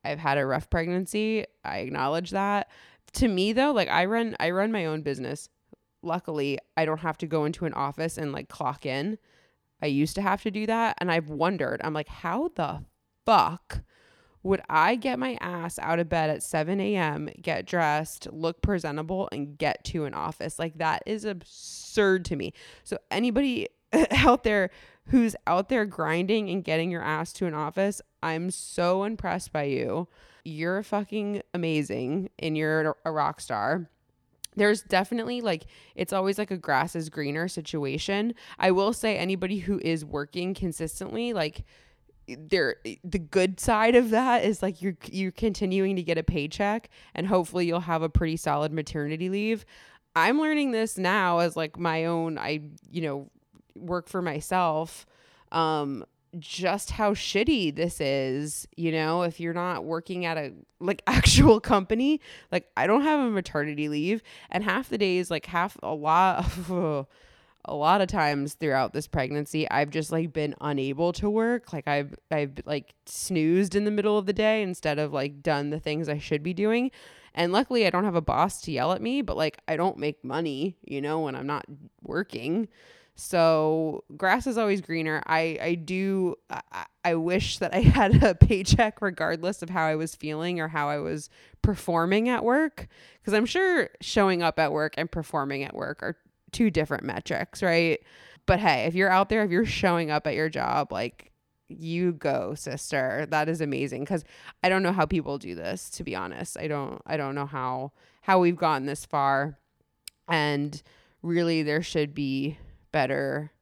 I've 0.04 0.20
had 0.20 0.38
a 0.38 0.46
rough 0.46 0.70
pregnancy. 0.70 1.44
I 1.64 1.78
acknowledge 1.78 2.30
that. 2.30 2.70
To 3.14 3.28
me 3.28 3.52
though, 3.52 3.72
like 3.72 3.88
I 3.88 4.04
run 4.06 4.36
I 4.40 4.50
run 4.50 4.72
my 4.72 4.86
own 4.86 5.02
business. 5.02 5.48
Luckily, 6.02 6.58
I 6.76 6.84
don't 6.84 7.00
have 7.00 7.18
to 7.18 7.26
go 7.26 7.44
into 7.44 7.66
an 7.66 7.74
office 7.74 8.16
and 8.16 8.32
like 8.32 8.48
clock 8.48 8.86
in. 8.86 9.18
I 9.82 9.86
used 9.86 10.14
to 10.14 10.22
have 10.22 10.42
to 10.42 10.50
do 10.50 10.66
that 10.66 10.96
and 10.98 11.10
I've 11.10 11.28
wondered. 11.28 11.80
I'm 11.84 11.92
like, 11.94 12.08
how 12.08 12.50
the 12.54 12.84
fuck 13.26 13.82
would 14.46 14.62
I 14.68 14.94
get 14.94 15.18
my 15.18 15.36
ass 15.40 15.78
out 15.80 15.98
of 15.98 16.08
bed 16.08 16.30
at 16.30 16.42
7 16.42 16.80
a.m., 16.80 17.28
get 17.42 17.66
dressed, 17.66 18.28
look 18.32 18.62
presentable, 18.62 19.28
and 19.32 19.58
get 19.58 19.84
to 19.86 20.04
an 20.04 20.14
office? 20.14 20.58
Like, 20.58 20.78
that 20.78 21.02
is 21.04 21.24
absurd 21.24 22.24
to 22.26 22.36
me. 22.36 22.52
So, 22.84 22.96
anybody 23.10 23.66
out 24.12 24.44
there 24.44 24.70
who's 25.06 25.36
out 25.46 25.68
there 25.68 25.84
grinding 25.84 26.48
and 26.48 26.64
getting 26.64 26.90
your 26.90 27.02
ass 27.02 27.32
to 27.34 27.46
an 27.46 27.54
office, 27.54 28.00
I'm 28.22 28.50
so 28.50 29.04
impressed 29.04 29.52
by 29.52 29.64
you. 29.64 30.08
You're 30.44 30.82
fucking 30.82 31.42
amazing 31.52 32.30
and 32.38 32.56
you're 32.56 32.96
a 33.04 33.10
rock 33.10 33.40
star. 33.40 33.90
There's 34.54 34.82
definitely 34.82 35.40
like 35.42 35.66
it's 35.94 36.12
always 36.12 36.38
like 36.38 36.50
a 36.50 36.56
grass 36.56 36.96
is 36.96 37.10
greener 37.10 37.46
situation. 37.46 38.34
I 38.58 38.70
will 38.70 38.92
say 38.92 39.18
anybody 39.18 39.58
who 39.58 39.80
is 39.80 40.04
working 40.04 40.54
consistently 40.54 41.32
like 41.32 41.64
there 42.28 42.76
the 43.04 43.18
good 43.18 43.60
side 43.60 43.94
of 43.94 44.10
that 44.10 44.44
is 44.44 44.62
like 44.62 44.82
you're 44.82 44.96
you're 45.10 45.30
continuing 45.32 45.96
to 45.96 46.02
get 46.02 46.18
a 46.18 46.22
paycheck 46.22 46.88
and 47.14 47.26
hopefully 47.26 47.66
you'll 47.66 47.80
have 47.80 48.02
a 48.02 48.08
pretty 48.08 48.36
solid 48.36 48.72
maternity 48.72 49.28
leave. 49.28 49.64
I'm 50.14 50.40
learning 50.40 50.72
this 50.72 50.96
now 50.96 51.38
as 51.38 51.56
like 51.56 51.78
my 51.78 52.06
own 52.06 52.38
I 52.38 52.62
you 52.90 53.02
know 53.02 53.30
work 53.76 54.08
for 54.08 54.22
myself 54.22 55.06
um 55.52 56.04
just 56.38 56.90
how 56.90 57.14
shitty 57.14 57.74
this 57.74 58.00
is 58.00 58.66
you 58.76 58.92
know 58.92 59.22
if 59.22 59.40
you're 59.40 59.54
not 59.54 59.84
working 59.84 60.24
at 60.24 60.36
a 60.36 60.52
like 60.80 61.02
actual 61.06 61.60
company 61.60 62.20
like 62.52 62.68
i 62.76 62.86
don't 62.86 63.02
have 63.02 63.20
a 63.20 63.30
maternity 63.30 63.88
leave 63.88 64.22
and 64.50 64.64
half 64.64 64.88
the 64.88 64.98
days 64.98 65.30
like 65.30 65.46
half 65.46 65.78
a 65.82 65.94
lot 65.94 66.38
of 66.70 67.06
a 67.66 67.74
lot 67.74 68.00
of 68.00 68.08
times 68.08 68.54
throughout 68.54 68.92
this 68.92 69.06
pregnancy 69.06 69.68
i've 69.70 69.90
just 69.90 70.12
like 70.12 70.32
been 70.32 70.54
unable 70.60 71.12
to 71.12 71.28
work. 71.28 71.72
Like 71.72 71.86
i've 71.88 72.14
i've 72.30 72.52
like 72.64 72.94
snoozed 73.06 73.74
in 73.74 73.84
the 73.84 73.90
middle 73.90 74.18
of 74.18 74.26
the 74.26 74.32
day 74.32 74.62
instead 74.62 74.98
of 74.98 75.12
like 75.12 75.42
done 75.42 75.70
the 75.70 75.80
things 75.80 76.08
i 76.08 76.18
should 76.18 76.42
be 76.42 76.54
doing. 76.54 76.90
And 77.34 77.52
luckily 77.52 77.86
i 77.86 77.90
don't 77.90 78.04
have 78.04 78.14
a 78.14 78.20
boss 78.20 78.62
to 78.62 78.72
yell 78.72 78.92
at 78.92 79.02
me 79.02 79.22
but 79.22 79.36
like 79.36 79.58
i 79.68 79.76
don't 79.76 79.98
make 79.98 80.24
money 80.24 80.76
you 80.82 81.00
know 81.00 81.20
when 81.20 81.34
i'm 81.34 81.46
not 81.46 81.66
working. 82.02 82.68
So 83.18 84.04
grass 84.14 84.46
is 84.46 84.58
always 84.58 84.82
greener. 84.82 85.22
I 85.26 85.58
I 85.60 85.74
do 85.74 86.36
I, 86.50 86.84
I 87.02 87.14
wish 87.14 87.58
that 87.58 87.74
I 87.74 87.80
had 87.98 88.22
a 88.22 88.34
paycheck 88.34 89.00
regardless 89.00 89.62
of 89.62 89.70
how 89.70 89.86
I 89.86 89.94
was 89.96 90.14
feeling 90.14 90.60
or 90.60 90.68
how 90.68 90.90
I 90.90 90.98
was 90.98 91.30
performing 91.62 92.28
at 92.28 92.44
work 92.44 92.88
because 93.18 93.32
I'm 93.32 93.46
sure 93.46 93.88
showing 94.02 94.42
up 94.42 94.58
at 94.58 94.70
work 94.70 94.94
and 94.98 95.10
performing 95.10 95.64
at 95.64 95.74
work 95.74 96.02
are 96.02 96.16
two 96.56 96.70
different 96.70 97.04
metrics, 97.04 97.62
right? 97.62 98.00
But 98.46 98.60
hey, 98.60 98.84
if 98.84 98.94
you're 98.94 99.10
out 99.10 99.28
there, 99.28 99.44
if 99.44 99.50
you're 99.50 99.66
showing 99.66 100.10
up 100.10 100.26
at 100.26 100.34
your 100.34 100.48
job, 100.48 100.90
like 100.90 101.32
you 101.68 102.12
go, 102.12 102.54
sister. 102.54 103.26
That 103.28 103.48
is 103.48 103.60
amazing 103.60 104.06
cuz 104.06 104.24
I 104.62 104.68
don't 104.68 104.82
know 104.82 104.92
how 104.92 105.04
people 105.04 105.36
do 105.36 105.54
this 105.54 105.90
to 105.90 106.04
be 106.04 106.14
honest. 106.14 106.56
I 106.58 106.66
don't 106.66 107.02
I 107.04 107.16
don't 107.16 107.34
know 107.34 107.46
how 107.46 107.92
how 108.22 108.38
we've 108.38 108.56
gotten 108.56 108.86
this 108.86 109.04
far. 109.04 109.58
And 110.28 110.82
really 111.22 111.62
there 111.62 111.82
should 111.82 112.14
be 112.14 112.58
better 112.90 113.52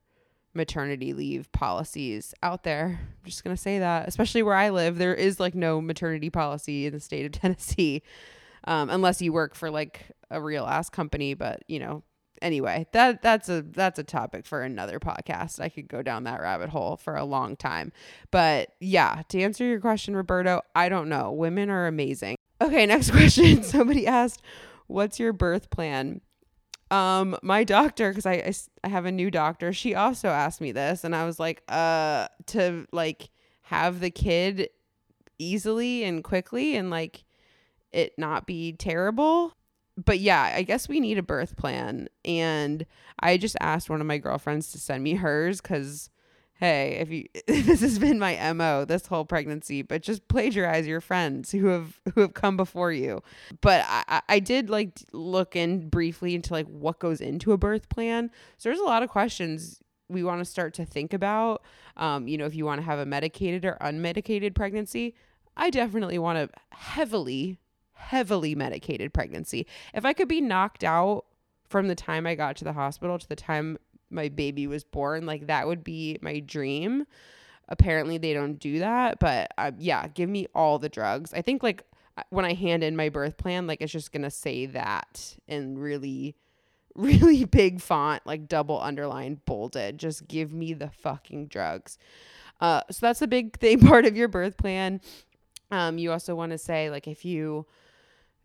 maternity 0.55 1.13
leave 1.13 1.51
policies 1.51 2.33
out 2.43 2.63
there. 2.63 3.01
I'm 3.01 3.29
just 3.29 3.43
going 3.43 3.57
to 3.57 3.61
say 3.61 3.81
that, 3.81 4.07
especially 4.07 4.45
where 4.45 4.55
I 4.55 4.71
live, 4.71 4.99
there 4.99 5.15
is 5.15 5.41
like 5.41 5.57
no 5.57 5.81
maternity 5.81 6.31
policy 6.31 6.87
in 6.87 6.93
the 6.93 7.01
state 7.01 7.27
of 7.27 7.33
Tennessee. 7.41 8.03
Um, 8.67 8.89
unless 8.89 9.21
you 9.21 9.33
work 9.33 9.55
for 9.55 9.71
like 9.71 10.13
a 10.31 10.41
real 10.41 10.65
ass 10.65 10.89
company, 10.89 11.35
but 11.35 11.63
you 11.69 11.79
know, 11.79 12.03
anyway, 12.45 12.87
that 12.93 13.23
that's 13.23 13.49
a 13.49 13.63
that's 13.63 13.99
a 13.99 14.05
topic 14.05 14.47
for 14.47 14.63
another 14.63 15.01
podcast. 15.01 15.59
I 15.59 15.69
could 15.69 15.89
go 15.89 16.03
down 16.03 16.25
that 16.25 16.41
rabbit 16.41 16.69
hole 16.69 16.97
for 16.97 17.17
a 17.17 17.25
long 17.25 17.57
time. 17.57 17.91
But 18.31 18.71
yeah, 18.79 19.23
to 19.31 19.41
answer 19.41 19.65
your 19.65 19.81
question, 19.81 20.15
Roberto, 20.15 20.61
I 20.77 20.89
don't 20.89 21.09
know. 21.09 21.33
Women 21.33 21.71
are 21.71 21.87
amazing. 21.87 22.37
Okay, 22.61 22.87
next 22.95 23.11
question. 23.11 23.63
Somebody 23.65 24.07
asked, 24.07 24.43
"What's 24.87 25.19
your 25.19 25.33
birth 25.33 25.71
plan?" 25.71 26.21
um 26.91 27.35
my 27.43 27.65
doctor 27.65 28.11
because 28.11 28.27
I, 28.27 28.35
I, 28.35 28.53
I 28.85 28.89
have 28.89 29.07
a 29.07 29.11
new 29.11 29.31
doctor 29.31 29.73
she 29.73 29.95
also 29.95 30.29
asked 30.29 30.61
me 30.61 30.71
this 30.71 31.03
and 31.03 31.17
i 31.17 31.25
was 31.25 31.41
like 31.41 31.63
uh 31.67 32.29
to 32.49 32.87
like 32.93 33.31
have 33.63 34.01
the 34.01 34.11
kid 34.11 34.69
easily 35.39 36.05
and 36.05 36.23
quickly 36.23 36.77
and 36.77 36.91
like 36.91 37.25
it 37.91 38.13
not 38.19 38.47
be 38.47 38.75
terrible 38.75 39.55
but 40.03 40.19
yeah 40.19 40.53
i 40.55 40.63
guess 40.63 40.89
we 40.89 41.01
need 41.01 41.19
a 41.19 41.23
birth 41.23 41.57
plan 41.57 42.09
and 42.25 42.87
i 43.21 43.37
just 43.37 43.57
asked 43.61 43.89
one 43.91 44.01
of 44.01 44.07
my 44.07 44.19
girlfriends 44.19 44.73
to 44.73 44.79
send 44.79 45.03
me 45.03 45.15
hers 45.15 45.61
because 45.61 46.11
hey, 46.55 46.99
if 47.01 47.11
you 47.11 47.27
this 47.47 47.81
has 47.81 47.99
been 47.99 48.19
my 48.19 48.53
MO 48.53 48.85
this 48.85 49.07
whole 49.07 49.25
pregnancy, 49.25 49.83
but 49.83 50.03
just 50.03 50.27
plagiarize 50.29 50.87
your 50.87 51.01
friends 51.01 51.51
who 51.51 51.67
have 51.67 52.01
who 52.15 52.23
have 52.23 52.35
come 52.35 52.57
before 52.57 52.93
you. 52.93 53.23
But 53.61 53.85
I, 53.87 54.23
I 54.29 54.39
did 54.39 54.71
like 54.71 55.01
look 55.13 55.57
in 55.57 55.89
briefly 55.89 56.35
into 56.35 56.53
like 56.53 56.67
what 56.67 56.99
goes 56.99 57.21
into 57.21 57.53
a 57.53 57.59
birth 57.59 57.89
plan. 57.89 58.31
So 58.59 58.69
there's 58.69 58.81
a 58.81 58.85
lot 58.85 59.03
of 59.03 59.11
questions 59.11 59.81
we 60.09 60.23
want 60.23 60.41
to 60.41 60.45
start 60.45 60.75
to 60.75 60.85
think 60.85 61.13
about. 61.13 61.63
Um, 61.97 62.29
you 62.29 62.39
know, 62.39 62.47
if 62.47 62.55
you 62.55 62.65
want 62.65 62.81
to 62.81 62.85
have 62.85 62.99
a 62.99 63.07
medicated 63.07 63.65
or 63.65 63.77
unmedicated 63.81 64.55
pregnancy, 64.55 65.15
I 65.57 65.71
definitely 65.71 66.19
want 66.19 66.39
to 66.39 66.77
heavily, 66.77 67.59
heavily 67.95 68.55
medicated 68.55 69.13
pregnancy. 69.15 69.67
If 69.93 70.05
I 70.05 70.13
could 70.13 70.29
be 70.29 70.41
knocked 70.41 70.85
out 70.85 71.25
from 71.69 71.89
the 71.89 71.95
time 71.95 72.27
I 72.27 72.35
got 72.35 72.57
to 72.57 72.65
the 72.65 72.73
hospital 72.73 73.19
to 73.19 73.29
the 73.29 73.37
time 73.37 73.79
my 74.11 74.29
baby 74.29 74.67
was 74.67 74.85
born. 74.85 75.27
Like 75.27 75.47
that 75.49 75.67
would 75.67 75.85
be 75.85 76.19
my 76.23 76.41
dream. 76.41 77.07
Apparently 77.69 78.19
they 78.19 78.35
don't 78.35 78.59
do 78.59 78.79
that, 78.79 79.19
but 79.19 79.51
uh, 79.57 79.73
yeah, 79.79 80.07
give 80.09 80.29
me 80.29 80.47
all 80.55 80.79
the 80.79 80.89
drugs. 80.89 81.33
I 81.33 81.43
think 81.43 81.63
like 81.63 81.83
when 82.31 82.45
I 82.45 82.53
hand 82.53 82.85
in 82.85 82.95
my 82.95 83.09
birth 83.09 83.37
plan, 83.37 83.67
like 83.67 83.81
it's 83.81 83.93
just 83.93 84.13
gonna 84.13 84.31
say 84.31 84.67
that 84.67 85.37
in 85.49 85.79
really, 85.79 86.37
really 86.95 87.45
big 87.45 87.81
font, 87.81 88.23
like 88.27 88.49
double 88.49 88.81
underlined, 88.81 89.45
bolded. 89.45 89.99
Just 89.99 90.29
give 90.29 90.53
me 90.53 90.75
the 90.75 90.91
fucking 90.91 91.47
drugs. 91.47 91.99
Uh, 92.61 92.83
so 92.91 93.07
that's 93.07 93.23
a 93.23 93.27
big 93.27 93.59
thing 93.59 93.81
part 93.89 94.05
of 94.05 94.17
your 94.17 94.29
birth 94.29 94.57
plan. 94.57 95.01
Um, 95.71 95.99
you 95.99 96.13
also 96.13 96.35
want 96.35 96.53
to 96.53 96.59
say 96.59 96.91
like 96.91 97.09
if 97.09 97.25
you 97.25 97.67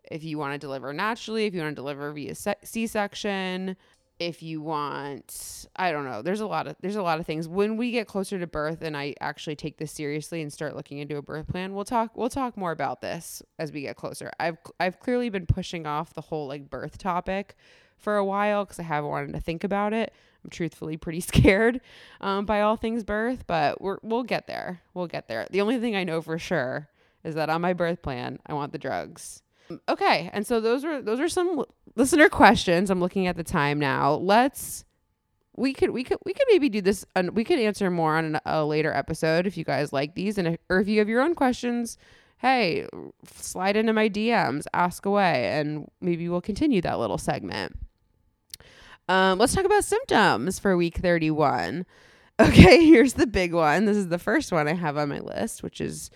if 0.09 0.23
you 0.23 0.37
want 0.37 0.53
to 0.53 0.57
deliver 0.59 0.91
naturally, 0.93 1.45
if 1.45 1.53
you 1.53 1.61
want 1.61 1.75
to 1.75 1.81
deliver 1.81 2.11
via 2.11 2.35
C 2.35 2.87
section, 2.87 3.75
if 4.19 4.43
you 4.43 4.61
want 4.61 5.65
i 5.77 5.91
don't 5.91 6.03
know 6.03 6.21
there's 6.21 6.41
a 6.41 6.45
lot 6.45 6.67
of 6.67 6.75
there's 6.81 6.97
a 6.97 7.01
lot 7.01 7.19
of 7.19 7.25
things. 7.25 7.47
When 7.47 7.77
we 7.77 7.91
get 7.91 8.05
closer 8.07 8.37
to 8.37 8.45
birth 8.45 8.81
and 8.81 8.95
i 8.95 9.15
actually 9.21 9.55
take 9.55 9.77
this 9.77 9.91
seriously 9.91 10.41
and 10.41 10.51
start 10.51 10.75
looking 10.75 10.99
into 10.99 11.15
a 11.15 11.21
birth 11.21 11.47
plan 11.47 11.73
we'll 11.73 11.85
talk 11.85 12.11
we'll 12.15 12.29
talk 12.29 12.57
more 12.57 12.71
about 12.71 13.01
this 13.01 13.41
as 13.57 13.71
we 13.71 13.81
get 13.81 13.95
closer. 13.95 14.29
I've 14.39 14.57
i've 14.79 14.99
clearly 14.99 15.29
been 15.29 15.45
pushing 15.45 15.87
off 15.87 16.13
the 16.13 16.21
whole 16.21 16.47
like 16.47 16.69
birth 16.69 16.97
topic 16.97 17.55
for 17.97 18.17
a 18.17 18.25
while 18.25 18.65
because 18.65 18.79
i 18.79 18.83
haven't 18.83 19.09
wanted 19.09 19.33
to 19.33 19.39
think 19.39 19.63
about 19.63 19.93
it. 19.93 20.13
I'm 20.43 20.49
truthfully 20.49 20.97
pretty 20.97 21.19
scared 21.21 21.79
um, 22.19 22.45
by 22.45 22.61
all 22.61 22.75
things 22.75 23.03
birth 23.05 23.47
but 23.47 23.81
we're 23.81 23.99
we'll 24.03 24.23
get 24.23 24.47
there. 24.47 24.81
We'll 24.93 25.07
get 25.07 25.29
there. 25.29 25.47
The 25.49 25.61
only 25.61 25.79
thing 25.79 25.95
i 25.95 26.03
know 26.03 26.21
for 26.21 26.37
sure 26.37 26.89
is 27.23 27.35
that 27.35 27.49
on 27.49 27.61
my 27.61 27.73
birth 27.73 28.01
plan 28.01 28.39
i 28.45 28.53
want 28.53 28.73
the 28.73 28.77
drugs 28.77 29.43
Okay, 29.87 30.29
and 30.33 30.45
so 30.47 30.59
those 30.59 30.83
are 30.83 31.01
those 31.01 31.19
are 31.19 31.29
some 31.29 31.63
listener 31.95 32.29
questions. 32.29 32.89
I'm 32.89 32.99
looking 32.99 33.27
at 33.27 33.35
the 33.35 33.43
time 33.43 33.79
now. 33.79 34.13
Let's 34.13 34.83
we 35.59 35.73
could 35.73 35.91
we 35.91 36.03
could 36.03 36.17
we 36.25 36.33
could 36.33 36.47
maybe 36.49 36.69
do 36.69 36.81
this 36.81 37.05
and 37.15 37.35
we 37.35 37.43
could 37.43 37.59
answer 37.59 37.91
more 37.91 38.17
on 38.17 38.25
an, 38.25 38.39
a 38.45 38.65
later 38.65 38.93
episode 38.93 39.45
if 39.45 39.57
you 39.57 39.65
guys 39.65 39.91
like 39.91 40.15
these 40.15 40.37
and 40.37 40.47
if, 40.47 40.57
or 40.69 40.79
if 40.79 40.87
you 40.87 40.99
have 40.99 41.09
your 41.09 41.21
own 41.21 41.35
questions 41.35 41.97
hey 42.37 42.87
slide 43.25 43.75
into 43.75 43.91
my 43.91 44.07
dms 44.07 44.65
ask 44.73 45.05
away 45.05 45.49
and 45.51 45.89
maybe 45.99 46.29
we'll 46.29 46.39
continue 46.39 46.81
that 46.81 46.97
little 46.97 47.17
segment 47.17 47.77
um, 49.09 49.37
let's 49.37 49.53
talk 49.53 49.65
about 49.65 49.83
symptoms 49.83 50.59
for 50.59 50.77
week 50.77 50.97
31 50.97 51.85
okay 52.39 52.85
here's 52.85 53.13
the 53.13 53.27
big 53.27 53.53
one 53.53 53.83
this 53.83 53.97
is 53.97 54.07
the 54.07 54.19
first 54.19 54.53
one 54.53 54.67
i 54.67 54.73
have 54.73 54.97
on 54.97 55.09
my 55.09 55.19
list 55.19 55.61
which 55.61 55.81
is 55.81 56.09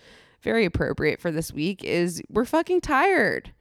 very 0.44 0.64
appropriate 0.64 1.20
for 1.20 1.32
this 1.32 1.52
week 1.52 1.82
is 1.82 2.22
we're 2.28 2.44
fucking 2.44 2.82
tired. 2.82 3.52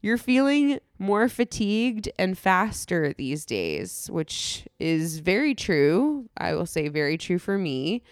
You're 0.00 0.18
feeling 0.18 0.80
more 0.98 1.28
fatigued 1.28 2.10
and 2.18 2.36
faster 2.36 3.12
these 3.12 3.44
days, 3.44 4.08
which 4.10 4.66
is 4.80 5.20
very 5.20 5.54
true. 5.54 6.28
I 6.36 6.54
will 6.54 6.66
say 6.66 6.88
very 6.88 7.16
true 7.16 7.38
for 7.38 7.56
me. 7.56 8.02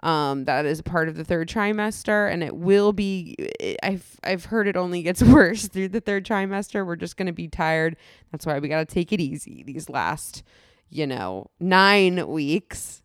Um, 0.00 0.44
that 0.44 0.66
is 0.66 0.82
part 0.82 1.08
of 1.08 1.16
the 1.16 1.24
third 1.24 1.48
trimester, 1.48 2.30
and 2.30 2.42
it 2.44 2.54
will 2.54 2.92
be. 2.92 3.34
I've 3.82 4.20
I've 4.22 4.44
heard 4.44 4.68
it 4.68 4.76
only 4.76 5.02
gets 5.02 5.22
worse 5.24 5.66
through 5.66 5.88
the 5.88 6.00
third 6.00 6.26
trimester. 6.26 6.86
We're 6.86 6.96
just 6.96 7.16
gonna 7.16 7.32
be 7.32 7.48
tired. 7.48 7.96
That's 8.30 8.44
why 8.44 8.58
we 8.58 8.68
gotta 8.68 8.84
take 8.84 9.12
it 9.12 9.20
easy 9.20 9.62
these 9.62 9.88
last, 9.88 10.42
you 10.90 11.06
know, 11.06 11.50
nine 11.58 12.28
weeks 12.28 13.02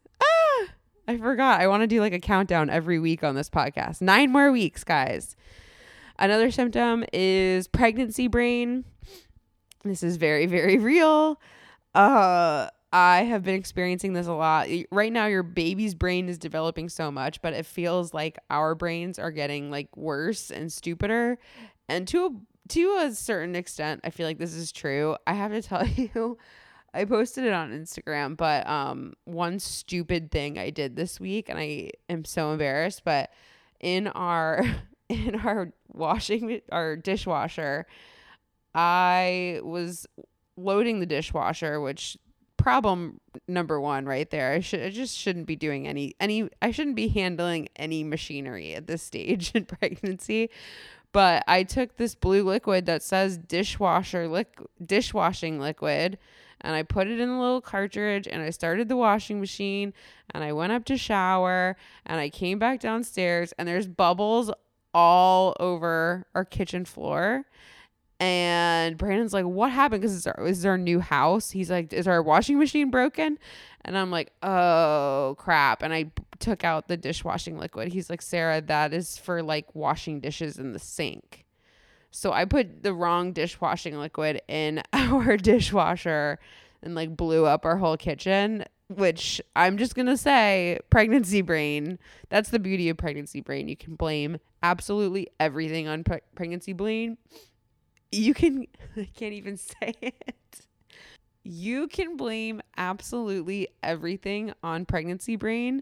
I 1.08 1.18
forgot. 1.18 1.60
I 1.60 1.68
want 1.68 1.82
to 1.82 1.88
do 1.88 2.00
like 2.00 2.14
a 2.14 2.20
countdown 2.20 2.70
every 2.70 3.00
week 3.00 3.24
on 3.24 3.36
this 3.36 3.50
podcast. 3.50 4.02
Nine 4.02 4.32
more 4.32 4.52
weeks, 4.52 4.84
guys. 4.84 5.36
Another 6.18 6.52
symptom 6.52 7.04
is 7.12 7.68
pregnancy 7.68 8.28
brain. 8.28 8.86
This 9.84 10.04
is 10.04 10.16
very, 10.16 10.46
very 10.46 10.78
real. 10.78 11.42
Uh, 11.94 12.70
I 12.94 13.24
have 13.24 13.44
been 13.44 13.56
experiencing 13.56 14.14
this 14.14 14.28
a 14.28 14.34
lot. 14.34 14.68
Right 14.92 15.12
now, 15.12 15.26
your 15.26 15.44
baby's 15.44 15.96
brain 15.96 16.30
is 16.30 16.38
developing 16.38 16.88
so 16.90 17.12
much, 17.12 17.42
but 17.42 17.54
it 17.54 17.66
feels 17.66 18.14
like 18.14 18.38
our 18.50 18.76
brains 18.76 19.20
are 19.20 19.32
getting 19.32 19.72
like 19.72 19.96
worse 19.98 20.52
and 20.52 20.72
stupider. 20.72 21.38
And 21.90 22.08
to 22.10 22.26
a, 22.28 22.30
to 22.70 22.98
a 23.02 23.12
certain 23.14 23.56
extent, 23.56 24.02
I 24.04 24.10
feel 24.12 24.28
like 24.28 24.38
this 24.38 24.54
is 24.54 24.72
true. 24.72 25.18
I 25.28 25.34
have 25.34 25.52
to 25.52 25.62
tell 25.68 25.86
you, 25.86 26.38
I 26.94 27.06
posted 27.06 27.46
it 27.46 27.54
on 27.54 27.72
Instagram, 27.72 28.38
but 28.38 28.68
um 28.68 29.14
one 29.26 29.60
stupid 29.60 30.32
thing 30.32 30.58
I 30.58 30.70
did 30.70 30.96
this 30.96 31.20
week 31.20 31.50
and 31.50 31.58
I 31.60 31.92
am 32.10 32.26
so 32.26 32.52
embarrassed, 32.52 33.04
but 33.04 33.32
in 33.80 34.08
our 34.08 34.64
in 35.10 35.36
our 35.36 35.72
washing 35.92 36.62
our 36.72 36.96
dishwasher, 36.96 37.86
I 38.74 39.60
was 39.64 40.08
loading 40.56 41.00
the 41.00 41.06
dishwasher, 41.06 41.80
which 41.80 42.18
problem 42.58 43.20
number 43.48 43.80
1 43.80 44.06
right 44.06 44.30
there. 44.30 44.54
I 44.54 44.62
should 44.62 44.82
I 44.82 44.90
just 44.90 45.18
shouldn't 45.18 45.48
be 45.48 45.56
doing 45.56 45.88
any 45.88 46.16
any 46.20 46.50
I 46.62 46.72
shouldn't 46.72 46.96
be 46.96 47.10
handling 47.10 47.68
any 47.76 48.04
machinery 48.04 48.74
at 48.74 48.88
this 48.88 49.04
stage 49.12 49.52
in 49.54 49.66
pregnancy. 49.66 50.50
But 51.12 51.44
I 51.48 51.62
took 51.64 51.98
this 51.98 52.16
blue 52.16 52.44
liquid 52.44 52.88
that 52.88 53.04
says 53.04 53.38
dishwasher 53.38 54.28
liquid 54.28 54.68
dishwashing 54.84 55.60
liquid 55.60 56.18
and 56.64 56.76
I 56.76 56.84
put 56.84 57.08
it 57.08 57.20
in 57.20 57.30
a 57.30 57.40
little 57.40 57.62
cartridge 57.62 58.28
and 58.28 58.42
I 58.42 58.50
started 58.50 58.88
the 58.88 58.96
washing 58.96 59.40
machine 59.40 59.94
and 60.32 60.44
I 60.44 60.54
went 60.54 60.72
up 60.72 60.86
to 60.86 60.98
shower 60.98 61.76
and 62.06 62.20
I 62.20 62.30
came 62.30 62.60
back 62.60 62.80
downstairs 62.80 63.54
and 63.58 63.68
there's 63.68 63.88
bubbles 63.88 64.52
all 64.94 65.56
over 65.60 66.26
our 66.34 66.46
kitchen 66.46 66.86
floor. 66.86 67.46
And 68.20 68.98
Brandon's 68.98 69.34
like, 69.34 69.44
"What 69.44 69.72
happened? 69.72 70.02
Because 70.02 70.26
our, 70.28 70.48
is 70.48 70.66
our 70.66 70.78
new 70.78 71.02
house." 71.02 71.52
He's 71.52 71.70
like, 71.70 71.92
"Is 71.92 72.08
our 72.08 72.24
washing 72.24 72.58
machine 72.58 72.90
broken?" 72.90 73.38
And 73.84 73.98
I'm 73.98 74.12
like, 74.12 74.32
"Oh 74.42 75.36
crap!" 75.38 75.82
And 75.82 75.94
I 75.94 76.12
took 76.40 76.64
out 76.64 76.88
the 76.88 76.96
dishwashing 76.96 77.58
liquid. 77.58 77.92
He's 77.92 78.10
like, 78.10 78.22
"Sarah, 78.22 78.62
that 78.62 78.94
is 78.94 79.18
for 79.18 79.44
like 79.44 79.76
washing 79.76 80.22
dishes 80.22 80.58
in 80.58 80.72
the 80.72 80.80
sink." 80.80 81.43
So 82.16 82.32
I 82.32 82.46
put 82.46 82.84
the 82.84 82.94
wrong 82.94 83.34
dishwashing 83.34 83.98
liquid 83.98 84.40
in 84.48 84.84
our 84.94 85.36
dishwasher 85.36 86.38
and 86.84 86.94
like 86.94 87.18
blew 87.18 87.46
up 87.46 87.66
our 87.66 87.78
whole 87.78 87.98
kitchen, 87.98 88.66
which 88.88 89.42
I'm 89.56 89.78
just 89.80 89.96
going 89.96 90.06
to 90.06 90.18
say 90.18 90.78
pregnancy 90.92 91.42
brain. 91.42 91.98
That's 92.30 92.52
the 92.52 92.60
beauty 92.60 92.88
of 92.90 92.98
pregnancy 92.98 93.42
brain. 93.42 93.68
You 93.68 93.76
can 93.76 93.96
blame 93.96 94.38
absolutely 94.62 95.30
everything 95.40 95.88
on 95.88 96.04
pre- 96.04 96.20
pregnancy 96.36 96.74
brain. 96.74 97.18
You 98.12 98.36
can, 98.36 98.68
I 98.96 99.10
can't 99.16 99.34
even 99.34 99.58
say 99.58 99.94
it. 100.02 100.68
You 101.44 101.88
can 101.88 102.16
blame 102.16 102.62
absolutely 102.78 103.70
everything 103.82 104.54
on 104.62 104.86
pregnancy 104.86 105.36
brain. 105.36 105.82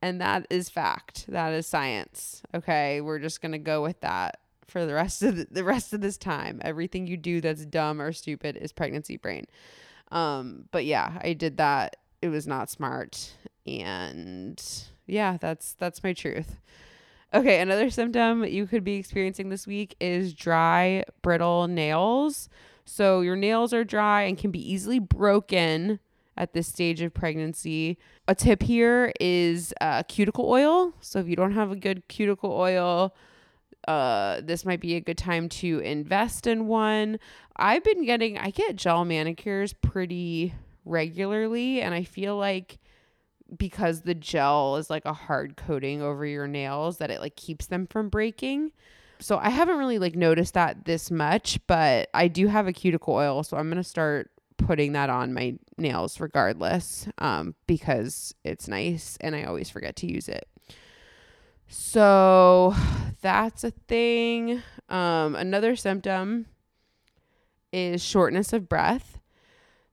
And 0.00 0.20
that 0.20 0.46
is 0.48 0.68
fact. 0.68 1.26
That 1.28 1.52
is 1.52 1.66
science. 1.66 2.42
Okay. 2.54 3.00
We're 3.00 3.18
just 3.18 3.42
going 3.42 3.52
to 3.52 3.58
go 3.58 3.82
with 3.82 4.00
that 4.02 4.38
for 4.68 4.86
the 4.86 4.94
rest 4.94 5.22
of 5.22 5.36
the, 5.36 5.46
the 5.50 5.64
rest 5.64 5.92
of 5.92 6.00
this 6.00 6.16
time. 6.16 6.60
Everything 6.64 7.06
you 7.06 7.16
do 7.16 7.40
that's 7.40 7.66
dumb 7.66 8.00
or 8.00 8.12
stupid 8.12 8.56
is 8.56 8.72
pregnancy 8.72 9.16
brain. 9.16 9.46
Um, 10.10 10.66
but 10.70 10.84
yeah, 10.84 11.18
I 11.22 11.32
did 11.32 11.56
that. 11.56 11.96
It 12.20 12.28
was 12.28 12.46
not 12.46 12.70
smart. 12.70 13.34
And 13.66 14.62
yeah, 15.06 15.36
that's 15.40 15.74
that's 15.74 16.02
my 16.02 16.12
truth. 16.12 16.56
Okay, 17.34 17.60
another 17.60 17.88
symptom 17.88 18.44
you 18.44 18.66
could 18.66 18.84
be 18.84 18.96
experiencing 18.96 19.48
this 19.48 19.66
week 19.66 19.96
is 20.00 20.34
dry, 20.34 21.04
brittle 21.22 21.66
nails. 21.66 22.50
So 22.84 23.22
your 23.22 23.36
nails 23.36 23.72
are 23.72 23.84
dry 23.84 24.22
and 24.22 24.36
can 24.36 24.50
be 24.50 24.72
easily 24.72 24.98
broken 24.98 25.98
at 26.36 26.52
this 26.52 26.68
stage 26.68 27.00
of 27.00 27.14
pregnancy. 27.14 27.98
A 28.28 28.34
tip 28.34 28.62
here 28.62 29.12
is 29.18 29.72
uh, 29.80 30.02
cuticle 30.02 30.48
oil. 30.48 30.92
So 31.00 31.20
if 31.20 31.28
you 31.28 31.36
don't 31.36 31.52
have 31.52 31.70
a 31.70 31.76
good 31.76 32.06
cuticle 32.08 32.52
oil, 32.52 33.14
uh 33.88 34.40
this 34.42 34.64
might 34.64 34.80
be 34.80 34.94
a 34.94 35.00
good 35.00 35.18
time 35.18 35.48
to 35.48 35.78
invest 35.80 36.46
in 36.46 36.66
one. 36.66 37.18
I've 37.56 37.84
been 37.84 38.04
getting 38.04 38.38
I 38.38 38.50
get 38.50 38.76
gel 38.76 39.04
manicures 39.04 39.72
pretty 39.72 40.54
regularly 40.84 41.80
and 41.80 41.94
I 41.94 42.04
feel 42.04 42.36
like 42.36 42.78
because 43.56 44.02
the 44.02 44.14
gel 44.14 44.76
is 44.76 44.88
like 44.88 45.04
a 45.04 45.12
hard 45.12 45.56
coating 45.56 46.00
over 46.00 46.24
your 46.24 46.46
nails 46.46 46.98
that 46.98 47.10
it 47.10 47.20
like 47.20 47.36
keeps 47.36 47.66
them 47.66 47.86
from 47.86 48.08
breaking. 48.08 48.72
So 49.20 49.38
I 49.38 49.50
haven't 49.50 49.78
really 49.78 49.98
like 49.98 50.16
noticed 50.16 50.54
that 50.54 50.84
this 50.84 51.10
much, 51.10 51.60
but 51.66 52.08
I 52.12 52.28
do 52.28 52.48
have 52.48 52.66
a 52.66 52.72
cuticle 52.72 53.14
oil, 53.14 53.44
so 53.44 53.56
I'm 53.56 53.68
going 53.68 53.76
to 53.76 53.88
start 53.88 54.30
putting 54.56 54.92
that 54.92 55.10
on 55.10 55.32
my 55.32 55.54
nails 55.76 56.20
regardless 56.20 57.08
um 57.18 57.54
because 57.66 58.34
it's 58.44 58.68
nice 58.68 59.18
and 59.20 59.34
I 59.34 59.44
always 59.44 59.68
forget 59.70 59.96
to 59.96 60.06
use 60.06 60.28
it. 60.28 60.46
So 61.74 62.74
that's 63.22 63.64
a 63.64 63.70
thing. 63.70 64.62
Um, 64.90 65.34
another 65.34 65.74
symptom 65.74 66.44
is 67.72 68.04
shortness 68.04 68.52
of 68.52 68.68
breath. 68.68 69.18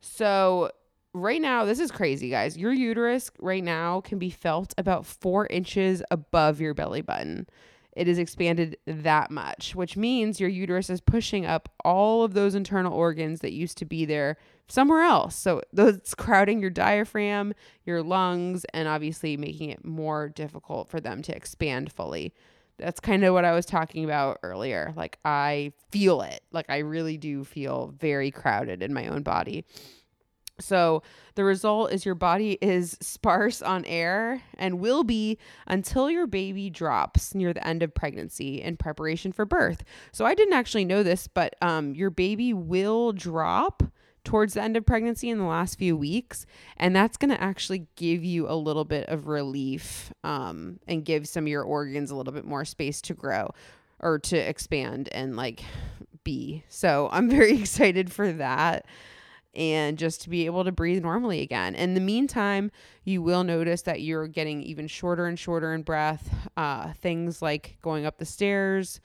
So, 0.02 0.72
right 1.14 1.42
now, 1.42 1.64
this 1.64 1.80
is 1.80 1.90
crazy, 1.90 2.30
guys. 2.30 2.58
Your 2.58 2.74
uterus 2.74 3.32
right 3.40 3.64
now 3.64 4.02
can 4.02 4.20
be 4.20 4.30
felt 4.30 4.74
about 4.78 5.06
four 5.06 5.48
inches 5.48 6.04
above 6.12 6.60
your 6.60 6.74
belly 6.74 7.02
button. 7.02 7.48
It 8.00 8.08
is 8.08 8.18
expanded 8.18 8.78
that 8.86 9.30
much, 9.30 9.76
which 9.76 9.98
means 9.98 10.40
your 10.40 10.48
uterus 10.48 10.90
is 10.90 11.02
pushing 11.02 11.46
up 11.46 11.68
all 11.84 12.24
of 12.24 12.34
those 12.34 12.56
internal 12.56 12.94
organs 12.94 13.42
that 13.42 13.52
used 13.52 13.78
to 13.80 13.86
be 13.86 14.06
there 14.06 14.38
somewhere 14.70 15.02
else. 15.02 15.36
So 15.36 15.62
that's 15.74 16.16
crowding 16.16 16.62
your 16.62 16.70
diaphragm, 16.70 17.54
your 17.84 18.02
lungs, 18.02 18.64
and 18.74 18.88
obviously 18.88 19.36
making 19.36 19.72
it 19.72 19.84
more 19.84 20.30
difficult 20.30 20.90
for 20.90 21.02
them 21.02 21.22
to 21.24 21.36
expand 21.36 21.92
fully. 21.92 22.34
That's 22.78 23.02
kind 23.02 23.26
of 23.26 23.34
what 23.34 23.44
I 23.44 23.52
was 23.52 23.66
talking 23.66 24.06
about 24.06 24.40
earlier. 24.44 24.94
Like 24.96 25.20
I 25.26 25.74
feel 25.92 26.22
it. 26.22 26.40
Like 26.54 26.70
I 26.70 26.78
really 26.78 27.18
do 27.18 27.44
feel 27.44 27.94
very 28.00 28.32
crowded 28.32 28.82
in 28.82 28.94
my 28.94 29.08
own 29.08 29.24
body. 29.24 29.66
So 30.60 31.04
the 31.36 31.44
result 31.44 31.92
is 31.92 32.06
your 32.06 32.16
body 32.16 32.58
is 32.62 32.98
sparse 33.02 33.62
on 33.62 33.86
air 33.86 34.42
and 34.58 34.80
will 34.80 35.04
be 35.04 35.38
until 35.68 36.10
your 36.10 36.28
baby 36.28 36.70
drops 36.70 37.34
near 37.34 37.54
the 37.54 37.66
end 37.66 37.84
of 37.84 37.94
pregnancy 37.94 38.62
in 38.62 38.78
preparation 38.78 39.32
for 39.32 39.46
birth. 39.46 39.84
So 40.12 40.26
I 40.26 40.36
didn't 40.36 40.54
actually 40.54 40.86
know 40.86 41.04
this, 41.04 41.28
but 41.28 41.56
um, 41.62 41.94
your 41.96 42.10
baby 42.10 42.54
will 42.54 43.12
drop 43.12 43.84
towards 44.24 44.54
the 44.54 44.62
end 44.62 44.78
of 44.78 44.86
pregnancy 44.86 45.30
in 45.30 45.38
the 45.38 45.46
last 45.46 45.78
few 45.80 45.96
weeks. 45.96 46.46
And 46.78 46.96
that's 46.96 47.18
going 47.18 47.32
to 47.32 47.42
actually 47.42 47.88
give 47.96 48.24
you 48.24 48.50
a 48.50 48.54
little 48.54 48.86
bit 48.86 49.08
of 49.08 49.28
relief 49.28 50.14
um, 50.24 50.80
and 50.88 51.06
give 51.06 51.28
some 51.28 51.46
of 51.46 51.48
your 51.48 51.64
organs 51.64 52.12
a 52.12 52.16
little 52.16 52.34
bit 52.34 52.46
more 52.46 52.66
space 52.66 53.02
to 53.04 53.14
grow 53.14 53.52
or 54.00 54.20
to 54.20 54.38
expand 54.38 55.10
and 55.12 55.36
like 55.36 55.64
be. 56.24 56.64
So 56.70 57.10
I'm 57.12 57.30
very 57.38 57.58
excited 57.58 58.12
for 58.12 58.32
that 58.34 58.86
and 59.56 59.98
just 59.98 60.22
to 60.22 60.30
be 60.30 60.46
able 60.46 60.64
to 60.64 60.72
breathe 60.72 61.02
normally 61.02 61.42
again. 61.42 61.76
In 61.76 61.94
the 61.94 62.02
meantime, 62.02 62.72
you 63.04 63.22
will 63.22 63.44
notice 63.44 63.82
that 63.84 64.02
you're 64.02 64.28
getting 64.28 64.62
even 64.64 64.88
shorter 64.88 65.26
and 65.26 65.38
shorter 65.38 65.74
in 65.74 65.82
breath. 65.82 66.30
Uh, 66.56 66.94
things 66.94 67.42
like 67.42 67.78
going 67.82 68.06
up 68.06 68.18
the 68.18 68.26
stairs, 68.26 69.00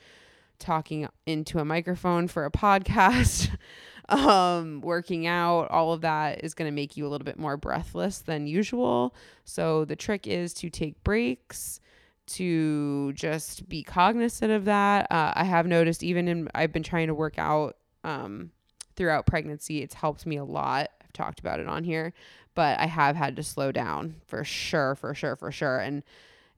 talking 0.58 1.08
into 1.26 1.58
a 1.58 1.64
microphone 1.64 2.28
for 2.28 2.44
a 2.44 2.50
podcast, 2.50 3.50
um, 4.08 4.80
working 4.82 5.26
out, 5.26 5.70
all 5.70 5.92
of 5.92 6.02
that 6.02 6.44
is 6.44 6.54
going 6.54 6.70
to 6.70 6.74
make 6.74 6.96
you 6.96 7.06
a 7.06 7.08
little 7.08 7.24
bit 7.24 7.38
more 7.38 7.56
breathless 7.56 8.18
than 8.18 8.46
usual. 8.46 9.14
So 9.44 9.84
the 9.84 9.96
trick 9.96 10.26
is 10.26 10.52
to 10.54 10.70
take 10.70 11.02
breaks 11.04 11.80
to 12.26 13.12
just 13.12 13.68
be 13.68 13.82
cognizant 13.82 14.50
of 14.52 14.64
that. 14.64 15.10
Uh, 15.10 15.32
I 15.34 15.44
have 15.44 15.66
noticed 15.66 16.02
even 16.02 16.28
in 16.28 16.48
I've 16.54 16.72
been 16.72 16.82
trying 16.82 17.08
to 17.08 17.14
work 17.14 17.38
out 17.38 17.76
um, 18.02 18.50
throughout 18.96 19.26
pregnancy. 19.26 19.82
It's 19.82 19.94
helped 19.94 20.26
me 20.26 20.36
a 20.36 20.44
lot. 20.44 20.90
I've 21.02 21.12
talked 21.12 21.40
about 21.40 21.60
it 21.60 21.68
on 21.68 21.84
here, 21.84 22.12
but 22.54 22.78
I 22.78 22.86
have 22.86 23.16
had 23.16 23.36
to 23.36 23.42
slow 23.42 23.72
down 23.72 24.16
for 24.26 24.44
sure, 24.44 24.94
for 24.94 25.14
sure, 25.14 25.36
for 25.36 25.50
sure. 25.52 25.78
And 25.78 26.02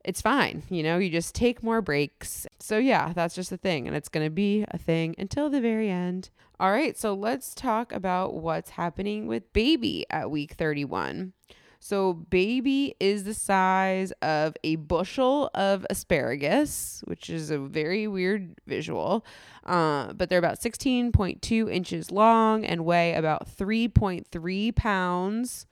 it's 0.03 0.21
fine. 0.21 0.63
You 0.69 0.83
know, 0.83 0.97
you 0.97 1.09
just 1.09 1.35
take 1.35 1.61
more 1.61 1.81
breaks. 1.81 2.47
So, 2.59 2.77
yeah, 2.77 3.11
that's 3.13 3.35
just 3.35 3.51
a 3.51 3.57
thing. 3.57 3.87
And 3.87 3.95
it's 3.95 4.09
going 4.09 4.25
to 4.25 4.31
be 4.31 4.65
a 4.69 4.77
thing 4.77 5.15
until 5.17 5.49
the 5.49 5.59
very 5.59 5.89
end. 5.89 6.29
All 6.59 6.71
right. 6.71 6.97
So, 6.97 7.13
let's 7.13 7.53
talk 7.53 7.91
about 7.91 8.33
what's 8.35 8.71
happening 8.71 9.27
with 9.27 9.51
baby 9.53 10.05
at 10.09 10.31
week 10.31 10.53
31. 10.53 11.33
So, 11.79 12.13
baby 12.13 12.95
is 12.99 13.23
the 13.23 13.33
size 13.33 14.11
of 14.21 14.55
a 14.63 14.77
bushel 14.77 15.49
of 15.53 15.85
asparagus, 15.89 17.03
which 17.05 17.29
is 17.29 17.51
a 17.51 17.59
very 17.59 18.07
weird 18.07 18.55
visual. 18.65 19.25
Uh, 19.65 20.13
but 20.13 20.29
they're 20.29 20.39
about 20.39 20.59
16.2 20.59 21.71
inches 21.71 22.11
long 22.11 22.65
and 22.65 22.83
weigh 22.83 23.13
about 23.13 23.47
3.3 23.47 24.75
pounds. 24.75 25.67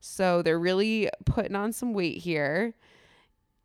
So, 0.00 0.40
they're 0.42 0.58
really 0.58 1.10
putting 1.26 1.56
on 1.56 1.72
some 1.72 1.92
weight 1.92 2.18
here. 2.18 2.74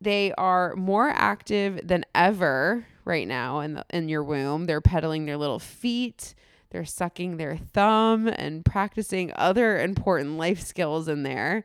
They 0.00 0.32
are 0.34 0.76
more 0.76 1.08
active 1.08 1.80
than 1.82 2.04
ever 2.14 2.86
right 3.06 3.26
now 3.26 3.60
in, 3.60 3.74
the, 3.74 3.86
in 3.90 4.10
your 4.10 4.22
womb. 4.22 4.66
They're 4.66 4.82
pedaling 4.82 5.24
their 5.24 5.38
little 5.38 5.58
feet. 5.58 6.34
They're 6.76 6.84
sucking 6.84 7.38
their 7.38 7.56
thumb 7.56 8.28
and 8.28 8.62
practicing 8.62 9.32
other 9.34 9.80
important 9.80 10.36
life 10.36 10.60
skills 10.60 11.08
in 11.08 11.22
there. 11.22 11.64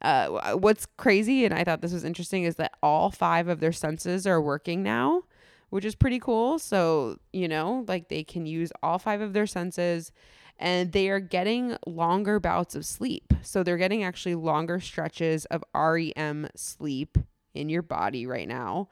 Uh, 0.00 0.52
what's 0.52 0.86
crazy, 0.96 1.44
and 1.44 1.52
I 1.52 1.64
thought 1.64 1.80
this 1.80 1.92
was 1.92 2.04
interesting, 2.04 2.44
is 2.44 2.54
that 2.56 2.74
all 2.80 3.10
five 3.10 3.48
of 3.48 3.58
their 3.58 3.72
senses 3.72 4.24
are 4.24 4.40
working 4.40 4.84
now, 4.84 5.24
which 5.70 5.84
is 5.84 5.96
pretty 5.96 6.20
cool. 6.20 6.60
So, 6.60 7.18
you 7.32 7.48
know, 7.48 7.84
like 7.88 8.08
they 8.08 8.22
can 8.22 8.46
use 8.46 8.70
all 8.84 9.00
five 9.00 9.20
of 9.20 9.32
their 9.32 9.48
senses 9.48 10.12
and 10.60 10.92
they 10.92 11.08
are 11.08 11.18
getting 11.18 11.76
longer 11.84 12.38
bouts 12.38 12.76
of 12.76 12.86
sleep. 12.86 13.34
So 13.42 13.64
they're 13.64 13.78
getting 13.78 14.04
actually 14.04 14.36
longer 14.36 14.78
stretches 14.78 15.44
of 15.46 15.64
REM 15.74 16.50
sleep 16.54 17.18
in 17.52 17.68
your 17.68 17.82
body 17.82 18.28
right 18.28 18.46
now. 18.46 18.90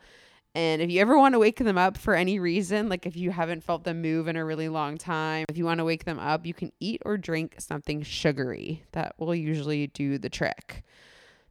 And 0.54 0.82
if 0.82 0.90
you 0.90 1.00
ever 1.00 1.16
want 1.16 1.34
to 1.34 1.38
wake 1.38 1.58
them 1.58 1.78
up 1.78 1.96
for 1.96 2.14
any 2.14 2.40
reason, 2.40 2.88
like 2.88 3.06
if 3.06 3.16
you 3.16 3.30
haven't 3.30 3.62
felt 3.62 3.84
them 3.84 4.02
move 4.02 4.26
in 4.26 4.36
a 4.36 4.44
really 4.44 4.68
long 4.68 4.98
time, 4.98 5.44
if 5.48 5.56
you 5.56 5.64
want 5.64 5.78
to 5.78 5.84
wake 5.84 6.04
them 6.04 6.18
up, 6.18 6.44
you 6.44 6.54
can 6.54 6.72
eat 6.80 7.00
or 7.04 7.16
drink 7.16 7.54
something 7.58 8.02
sugary. 8.02 8.82
That 8.92 9.14
will 9.18 9.34
usually 9.34 9.86
do 9.88 10.18
the 10.18 10.28
trick. 10.28 10.82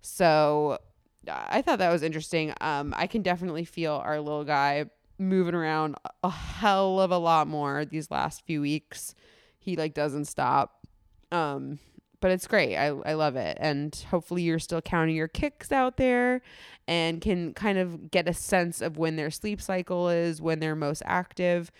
So 0.01 0.79
I 1.27 1.62
thought 1.62 1.79
that 1.79 1.91
was 1.91 2.03
interesting. 2.03 2.53
Um, 2.59 2.93
I 2.97 3.07
can 3.07 3.21
definitely 3.21 3.65
feel 3.65 4.01
our 4.03 4.19
little 4.19 4.43
guy 4.43 4.85
moving 5.17 5.55
around 5.55 5.95
a 6.23 6.29
hell 6.29 6.99
of 6.99 7.12
a 7.12 7.17
lot 7.17 7.47
more 7.47 7.85
these 7.85 8.09
last 8.12 8.45
few 8.45 8.62
weeks. 8.62 9.15
He 9.59 9.75
like 9.75 9.93
doesn't 9.93 10.25
stop. 10.25 10.88
Um, 11.31 11.79
but 12.21 12.32
it's 12.32 12.47
great. 12.47 12.75
I, 12.75 12.88
I 12.88 13.13
love 13.13 13.36
it. 13.36 13.58
And 13.60 13.95
hopefully 14.10 14.43
you're 14.43 14.60
still 14.60 14.82
counting 14.82 15.15
your 15.15 15.27
kicks 15.27 15.71
out 15.71 15.97
there 15.97 16.41
and 16.88 17.21
can 17.21 17.53
kind 17.53 17.77
of 17.77 18.12
get 18.12 18.27
a 18.27 18.34
sense 18.34 18.82
of 18.82 18.97
when 18.97 19.15
their 19.15 19.32
sleep 19.32 19.62
cycle 19.62 20.10
is, 20.10 20.41
when 20.41 20.60
they're 20.60 20.75
most 20.75 21.03
active. 21.05 21.71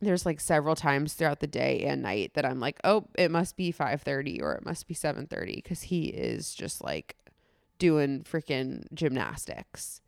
There's 0.00 0.26
like 0.26 0.40
several 0.40 0.76
times 0.76 1.14
throughout 1.14 1.40
the 1.40 1.46
day 1.46 1.84
and 1.84 2.02
night 2.02 2.32
that 2.34 2.44
I'm 2.44 2.60
like, 2.60 2.78
"Oh, 2.84 3.06
it 3.16 3.30
must 3.30 3.56
be 3.56 3.72
5:30 3.72 4.40
or 4.40 4.54
it 4.54 4.64
must 4.64 4.86
be 4.86 4.94
7:30" 4.94 5.60
cuz 5.64 5.82
he 5.82 6.06
is 6.06 6.54
just 6.54 6.84
like 6.84 7.16
doing 7.78 8.22
freaking 8.22 8.84
gymnastics. 8.94 10.00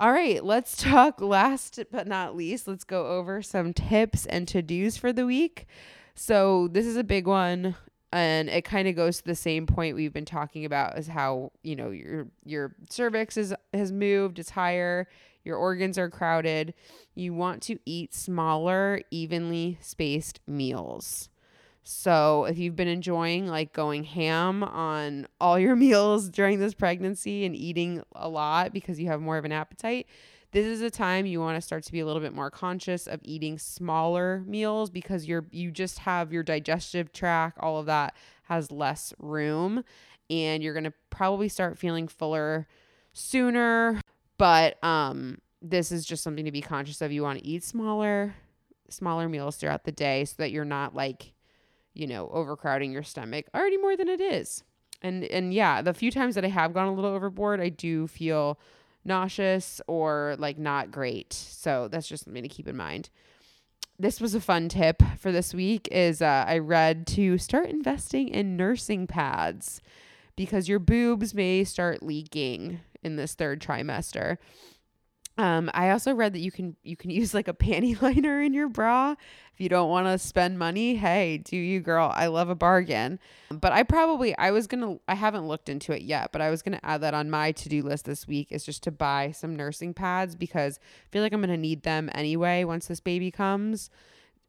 All 0.00 0.12
right, 0.12 0.42
let's 0.42 0.76
talk 0.76 1.20
last 1.20 1.80
but 1.92 2.06
not 2.06 2.34
least. 2.34 2.66
Let's 2.66 2.84
go 2.84 3.06
over 3.06 3.42
some 3.42 3.72
tips 3.72 4.26
and 4.26 4.48
to 4.48 4.62
dos 4.62 4.96
for 4.96 5.12
the 5.12 5.26
week. 5.26 5.66
So, 6.14 6.68
this 6.68 6.86
is 6.86 6.96
a 6.96 7.04
big 7.04 7.26
one 7.28 7.76
and 8.12 8.48
it 8.48 8.64
kind 8.64 8.88
of 8.88 8.96
goes 8.96 9.18
to 9.18 9.24
the 9.24 9.34
same 9.34 9.66
point 9.66 9.96
we've 9.96 10.12
been 10.12 10.24
talking 10.24 10.64
about 10.64 10.98
is 10.98 11.08
how, 11.08 11.52
you 11.62 11.76
know, 11.76 11.90
your 11.90 12.28
your 12.44 12.74
cervix 12.88 13.36
is 13.36 13.54
has 13.74 13.92
moved, 13.92 14.38
it's 14.38 14.50
higher, 14.50 15.06
your 15.44 15.56
organs 15.56 15.98
are 15.98 16.10
crowded. 16.10 16.74
You 17.14 17.34
want 17.34 17.62
to 17.64 17.78
eat 17.84 18.14
smaller, 18.14 19.00
evenly 19.10 19.78
spaced 19.80 20.40
meals. 20.46 21.28
So, 21.82 22.44
if 22.44 22.58
you've 22.58 22.76
been 22.76 22.86
enjoying 22.88 23.46
like 23.46 23.72
going 23.72 24.04
ham 24.04 24.62
on 24.62 25.26
all 25.40 25.58
your 25.58 25.74
meals 25.86 26.28
during 26.28 26.58
this 26.58 26.74
pregnancy 26.74 27.44
and 27.44 27.56
eating 27.56 28.02
a 28.14 28.28
lot 28.28 28.72
because 28.72 29.00
you 29.00 29.06
have 29.06 29.22
more 29.22 29.38
of 29.38 29.46
an 29.46 29.52
appetite, 29.52 30.06
this 30.52 30.66
is 30.66 30.80
a 30.80 30.90
time 30.90 31.26
you 31.26 31.40
want 31.40 31.56
to 31.56 31.60
start 31.60 31.84
to 31.84 31.92
be 31.92 32.00
a 32.00 32.06
little 32.06 32.22
bit 32.22 32.34
more 32.34 32.50
conscious 32.50 33.06
of 33.06 33.20
eating 33.22 33.58
smaller 33.58 34.42
meals 34.46 34.90
because 34.90 35.26
you're 35.26 35.46
you 35.50 35.70
just 35.70 36.00
have 36.00 36.32
your 36.32 36.42
digestive 36.42 37.12
tract, 37.12 37.58
all 37.60 37.78
of 37.78 37.86
that 37.86 38.14
has 38.44 38.70
less 38.70 39.12
room 39.18 39.84
and 40.30 40.62
you're 40.62 40.74
going 40.74 40.84
to 40.84 40.92
probably 41.10 41.48
start 41.48 41.78
feeling 41.78 42.08
fuller 42.08 42.66
sooner, 43.12 44.00
but 44.38 44.82
um 44.84 45.38
this 45.60 45.90
is 45.90 46.06
just 46.06 46.22
something 46.22 46.44
to 46.44 46.52
be 46.52 46.62
conscious 46.62 47.02
of. 47.02 47.12
You 47.12 47.22
want 47.22 47.40
to 47.40 47.46
eat 47.46 47.64
smaller 47.64 48.34
smaller 48.88 49.28
meals 49.28 49.56
throughout 49.56 49.84
the 49.84 49.92
day 49.92 50.24
so 50.24 50.34
that 50.38 50.50
you're 50.50 50.64
not 50.64 50.94
like 50.94 51.32
you 51.98 52.06
know, 52.06 52.28
overcrowding 52.32 52.92
your 52.92 53.02
stomach 53.02 53.46
already 53.54 53.76
more 53.76 53.96
than 53.96 54.08
it 54.08 54.20
is. 54.20 54.62
And 55.02 55.24
and 55.24 55.52
yeah, 55.52 55.82
the 55.82 55.92
few 55.92 56.10
times 56.10 56.36
that 56.36 56.44
I 56.44 56.48
have 56.48 56.72
gone 56.72 56.88
a 56.88 56.94
little 56.94 57.10
overboard, 57.10 57.60
I 57.60 57.68
do 57.68 58.06
feel 58.06 58.58
nauseous 59.08 59.80
or 59.88 60.36
like 60.38 60.58
not 60.58 60.92
great. 60.92 61.32
So 61.32 61.88
that's 61.88 62.08
just 62.08 62.24
something 62.24 62.42
to 62.42 62.48
keep 62.48 62.68
in 62.68 62.76
mind. 62.76 63.10
This 63.98 64.20
was 64.20 64.36
a 64.36 64.40
fun 64.40 64.68
tip 64.68 65.02
for 65.18 65.32
this 65.32 65.52
week 65.52 65.88
is 65.90 66.22
uh, 66.22 66.44
I 66.46 66.58
read 66.58 67.06
to 67.08 67.36
start 67.36 67.68
investing 67.68 68.28
in 68.28 68.56
nursing 68.56 69.08
pads 69.08 69.82
because 70.36 70.68
your 70.68 70.78
boobs 70.78 71.34
may 71.34 71.64
start 71.64 72.00
leaking 72.00 72.78
in 73.02 73.16
this 73.16 73.34
third 73.34 73.60
trimester. 73.60 74.36
Um, 75.38 75.70
I 75.72 75.90
also 75.90 76.12
read 76.12 76.32
that 76.34 76.40
you 76.40 76.50
can 76.50 76.76
you 76.82 76.96
can 76.96 77.10
use 77.22 77.32
like 77.32 77.48
a 77.48 77.54
panty 77.54 78.00
liner 78.02 78.42
in 78.42 78.52
your 78.52 78.68
bra 78.68 79.12
if 79.12 79.60
you 79.60 79.68
don't 79.68 79.88
want 79.88 80.06
to 80.06 80.18
spend 80.18 80.58
money. 80.58 80.96
Hey, 80.96 81.38
do 81.38 81.56
you, 81.56 81.80
girl? 81.80 82.12
I 82.14 82.26
love 82.26 82.48
a 82.50 82.54
bargain. 82.54 83.18
But 83.50 83.72
I 83.72 83.84
probably 83.84 84.36
I 84.36 84.50
was 84.50 84.66
gonna 84.66 84.96
I 85.06 85.14
haven't 85.14 85.46
looked 85.46 85.68
into 85.68 85.92
it 85.92 86.02
yet, 86.02 86.32
but 86.32 86.42
I 86.42 86.50
was 86.50 86.62
gonna 86.62 86.80
add 86.82 87.00
that 87.02 87.14
on 87.14 87.30
my 87.30 87.52
to 87.52 87.68
do 87.68 87.82
list 87.82 88.04
this 88.04 88.26
week 88.26 88.48
is 88.50 88.64
just 88.64 88.82
to 88.82 88.90
buy 88.90 89.30
some 89.30 89.56
nursing 89.56 89.94
pads 89.94 90.34
because 90.34 90.78
I 90.82 91.06
feel 91.12 91.22
like 91.22 91.32
I'm 91.32 91.40
gonna 91.40 91.56
need 91.56 91.84
them 91.84 92.10
anyway 92.12 92.64
once 92.64 92.88
this 92.88 93.00
baby 93.00 93.30
comes 93.30 93.90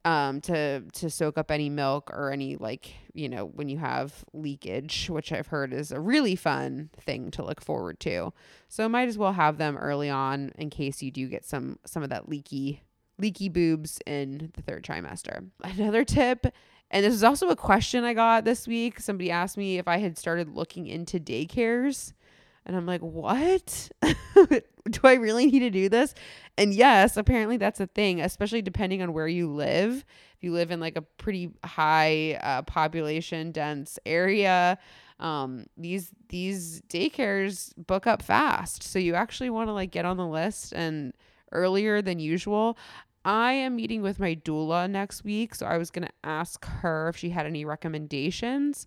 um 0.04 0.40
to 0.40 0.80
to 0.92 1.10
soak 1.10 1.36
up 1.36 1.50
any 1.50 1.68
milk 1.68 2.10
or 2.12 2.30
any 2.30 2.56
like 2.56 2.94
you 3.12 3.28
know 3.28 3.44
when 3.44 3.68
you 3.68 3.76
have 3.76 4.24
leakage 4.32 5.10
which 5.10 5.30
i've 5.30 5.48
heard 5.48 5.74
is 5.74 5.92
a 5.92 6.00
really 6.00 6.34
fun 6.34 6.88
thing 6.98 7.30
to 7.30 7.44
look 7.44 7.60
forward 7.60 8.00
to. 8.00 8.32
So 8.68 8.88
might 8.88 9.08
as 9.08 9.18
well 9.18 9.32
have 9.32 9.58
them 9.58 9.76
early 9.76 10.08
on 10.08 10.52
in 10.56 10.70
case 10.70 11.02
you 11.02 11.10
do 11.10 11.28
get 11.28 11.44
some 11.44 11.78
some 11.84 12.02
of 12.02 12.10
that 12.10 12.28
leaky 12.28 12.82
leaky 13.18 13.48
boobs 13.48 14.00
in 14.06 14.50
the 14.54 14.62
third 14.62 14.84
trimester. 14.84 15.48
Another 15.64 16.04
tip 16.04 16.46
and 16.92 17.04
this 17.04 17.14
is 17.14 17.22
also 17.22 17.48
a 17.50 17.56
question 17.56 18.02
i 18.02 18.14
got 18.14 18.44
this 18.44 18.66
week. 18.66 19.00
Somebody 19.00 19.30
asked 19.30 19.56
me 19.56 19.78
if 19.78 19.86
i 19.88 19.98
had 19.98 20.16
started 20.16 20.54
looking 20.54 20.86
into 20.86 21.20
daycares 21.20 22.12
and 22.66 22.76
I'm 22.76 22.86
like, 22.86 23.00
what? 23.00 23.90
do 24.02 25.00
I 25.04 25.14
really 25.14 25.46
need 25.46 25.60
to 25.60 25.70
do 25.70 25.88
this? 25.88 26.14
And 26.56 26.74
yes, 26.74 27.16
apparently 27.16 27.56
that's 27.56 27.80
a 27.80 27.86
thing, 27.86 28.20
especially 28.20 28.62
depending 28.62 29.02
on 29.02 29.12
where 29.12 29.28
you 29.28 29.50
live. 29.50 30.04
If 30.36 30.44
you 30.44 30.52
live 30.52 30.70
in 30.70 30.80
like 30.80 30.96
a 30.96 31.02
pretty 31.02 31.50
high 31.64 32.38
uh, 32.42 32.62
population 32.62 33.52
dense 33.52 33.98
area, 34.06 34.78
um, 35.18 35.66
these 35.76 36.12
these 36.28 36.80
daycares 36.82 37.72
book 37.76 38.06
up 38.06 38.22
fast. 38.22 38.82
So 38.82 38.98
you 38.98 39.14
actually 39.14 39.50
want 39.50 39.68
to 39.68 39.72
like 39.72 39.90
get 39.90 40.04
on 40.04 40.16
the 40.16 40.26
list 40.26 40.72
and 40.72 41.12
earlier 41.52 42.00
than 42.00 42.18
usual. 42.18 42.78
I 43.24 43.52
am 43.52 43.76
meeting 43.76 44.00
with 44.00 44.18
my 44.18 44.34
doula 44.34 44.88
next 44.88 45.24
week, 45.24 45.54
so 45.54 45.66
I 45.66 45.76
was 45.76 45.90
to 45.90 46.12
ask 46.24 46.64
her 46.64 47.08
if 47.08 47.18
she 47.18 47.30
had 47.30 47.44
any 47.44 47.66
recommendations. 47.66 48.86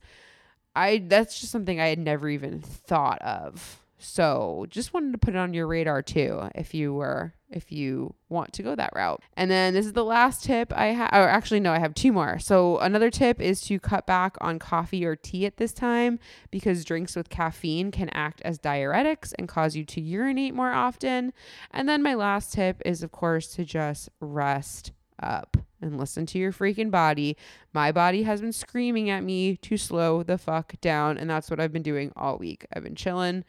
I 0.75 1.03
that's 1.07 1.39
just 1.39 1.51
something 1.51 1.79
I 1.79 1.87
had 1.87 1.99
never 1.99 2.29
even 2.29 2.59
thought 2.59 3.21
of. 3.21 3.79
So 4.03 4.65
just 4.69 4.93
wanted 4.93 5.13
to 5.13 5.17
put 5.17 5.33
it 5.33 5.37
on 5.37 5.53
your 5.53 5.65
radar 5.65 6.01
too 6.01 6.49
if 6.55 6.73
you 6.73 6.93
were 6.93 7.33
if 7.49 7.71
you 7.71 8.15
want 8.27 8.51
to 8.53 8.63
go 8.63 8.75
that 8.75 8.91
route. 8.93 9.21
And 9.37 9.49
then 9.49 9.73
this 9.73 9.85
is 9.85 9.93
the 9.93 10.03
last 10.03 10.43
tip 10.43 10.73
I 10.75 10.87
have 10.87 11.09
actually 11.13 11.61
no, 11.61 11.71
I 11.71 11.79
have 11.79 11.93
two 11.93 12.11
more. 12.11 12.37
So 12.37 12.79
another 12.79 13.09
tip 13.09 13.39
is 13.39 13.61
to 13.61 13.79
cut 13.79 14.05
back 14.05 14.35
on 14.41 14.59
coffee 14.59 15.05
or 15.05 15.15
tea 15.15 15.45
at 15.45 15.55
this 15.55 15.71
time 15.71 16.19
because 16.51 16.83
drinks 16.83 17.15
with 17.15 17.29
caffeine 17.29 17.91
can 17.91 18.09
act 18.09 18.41
as 18.43 18.59
diuretics 18.59 19.33
and 19.39 19.47
cause 19.47 19.75
you 19.75 19.85
to 19.85 20.01
urinate 20.01 20.53
more 20.53 20.71
often. 20.71 21.31
And 21.71 21.87
then 21.87 22.03
my 22.03 22.15
last 22.15 22.51
tip 22.51 22.81
is 22.83 23.03
of 23.03 23.11
course 23.13 23.47
to 23.55 23.63
just 23.63 24.09
rest 24.19 24.91
up 25.21 25.55
and 25.83 25.97
listen 25.97 26.25
to 26.27 26.39
your 26.39 26.51
freaking 26.51 26.89
body. 26.89 27.37
My 27.73 27.91
body 27.91 28.23
has 28.23 28.41
been 28.41 28.53
screaming 28.53 29.09
at 29.09 29.23
me 29.23 29.57
to 29.57 29.77
slow 29.77 30.23
the 30.23 30.37
fuck 30.37 30.73
down, 30.81 31.17
and 31.17 31.29
that's 31.29 31.49
what 31.49 31.59
I've 31.59 31.73
been 31.73 31.83
doing 31.83 32.11
all 32.15 32.37
week. 32.37 32.65
I've 32.73 32.83
been 32.83 32.95
chilling. 32.95 33.43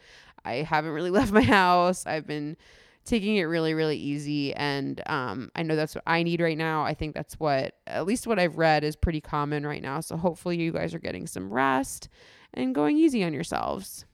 I 0.45 0.57
haven't 0.57 0.93
really 0.93 1.11
left 1.19 1.33
my 1.33 1.43
house. 1.43 2.07
I've 2.07 2.27
been 2.27 2.57
taking 3.05 3.37
it 3.37 3.45
really 3.45 3.75
really 3.75 3.97
easy 3.97 4.55
and 4.55 5.03
um, 5.07 5.51
i 5.55 5.63
know 5.63 5.77
that's 5.77 5.95
what 5.95 6.05
i 6.07 6.23
need 6.23 6.41
right 6.41 6.57
now 6.57 6.83
i 6.83 6.95
think 6.95 7.15
that's 7.15 7.35
what 7.35 7.75
at 7.87 8.07
least 8.07 8.27
what 8.27 8.39
i've 8.39 8.57
read 8.57 8.83
is 8.83 8.97
pretty 8.97 9.21
common 9.21 9.67
right 9.67 9.83
now 9.83 10.01
so 10.01 10.17
hopefully 10.17 10.57
you 10.57 10.73
guys 10.73 10.95
are 10.95 10.99
getting 10.99 11.27
some 11.27 11.53
rest 11.53 12.09
and 12.55 12.75
going 12.75 12.97
easy 12.97 13.23
on 13.23 13.35
yourselves 13.35 14.07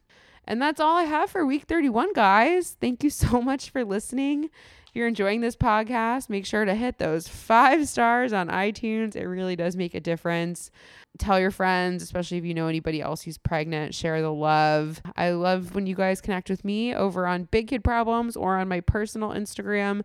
and 0.44 0.60
that's 0.60 0.80
all 0.80 0.96
i 0.96 1.04
have 1.04 1.30
for 1.30 1.46
week 1.46 1.64
31 1.64 2.12
guys 2.14 2.76
thank 2.80 3.04
you 3.04 3.10
so 3.10 3.40
much 3.42 3.70
for 3.70 3.84
listening 3.84 4.50
if 4.90 4.96
you're 4.96 5.06
enjoying 5.06 5.40
this 5.40 5.54
podcast, 5.54 6.28
make 6.28 6.44
sure 6.44 6.64
to 6.64 6.74
hit 6.74 6.98
those 6.98 7.28
five 7.28 7.88
stars 7.88 8.32
on 8.32 8.48
iTunes. 8.48 9.14
It 9.14 9.24
really 9.24 9.54
does 9.54 9.76
make 9.76 9.94
a 9.94 10.00
difference. 10.00 10.72
Tell 11.16 11.38
your 11.38 11.52
friends, 11.52 12.02
especially 12.02 12.38
if 12.38 12.44
you 12.44 12.54
know 12.54 12.66
anybody 12.66 13.00
else 13.00 13.22
who's 13.22 13.38
pregnant, 13.38 13.94
share 13.94 14.20
the 14.20 14.32
love. 14.32 15.00
I 15.16 15.30
love 15.30 15.76
when 15.76 15.86
you 15.86 15.94
guys 15.94 16.20
connect 16.20 16.50
with 16.50 16.64
me 16.64 16.92
over 16.92 17.24
on 17.28 17.44
Big 17.44 17.68
Kid 17.68 17.84
Problems 17.84 18.36
or 18.36 18.58
on 18.58 18.66
my 18.66 18.80
personal 18.80 19.28
Instagram 19.28 20.02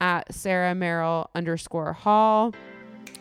at 0.00 0.32
Sarah 0.32 0.72
Merrill 0.72 1.30
underscore 1.34 1.92
Hall. 1.92 2.54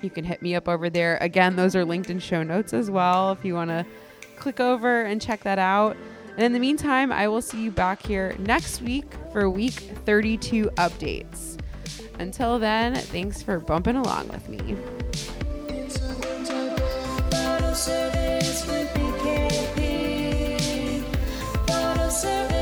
You 0.03 0.11
can 0.11 0.23
hit 0.23 0.43
me 0.43 0.53
up 0.53 0.67
over 0.67 0.87
there. 0.87 1.17
Again, 1.19 1.55
those 1.55 1.75
are 1.75 1.83
linked 1.83 2.11
in 2.11 2.19
show 2.19 2.43
notes 2.43 2.73
as 2.73 2.91
well 2.91 3.31
if 3.31 3.43
you 3.43 3.55
want 3.55 3.71
to 3.71 3.87
click 4.35 4.59
over 4.59 5.01
and 5.01 5.19
check 5.19 5.41
that 5.45 5.57
out. 5.57 5.97
And 6.37 6.45
in 6.45 6.53
the 6.53 6.59
meantime, 6.59 7.11
I 7.11 7.27
will 7.27 7.41
see 7.41 7.63
you 7.63 7.71
back 7.71 8.05
here 8.05 8.35
next 8.37 8.81
week 8.81 9.05
for 9.33 9.49
week 9.49 9.73
32 9.73 10.69
updates. 10.75 11.59
Until 12.19 12.59
then, 12.59 12.95
thanks 12.95 13.41
for 13.41 13.59
bumping 13.59 13.95
along 13.95 14.27
with 14.27 14.47
me. 14.47 14.77
Service 17.73 18.65
with 18.67 18.89
BKP. 18.93 20.49
Service. 22.11 22.56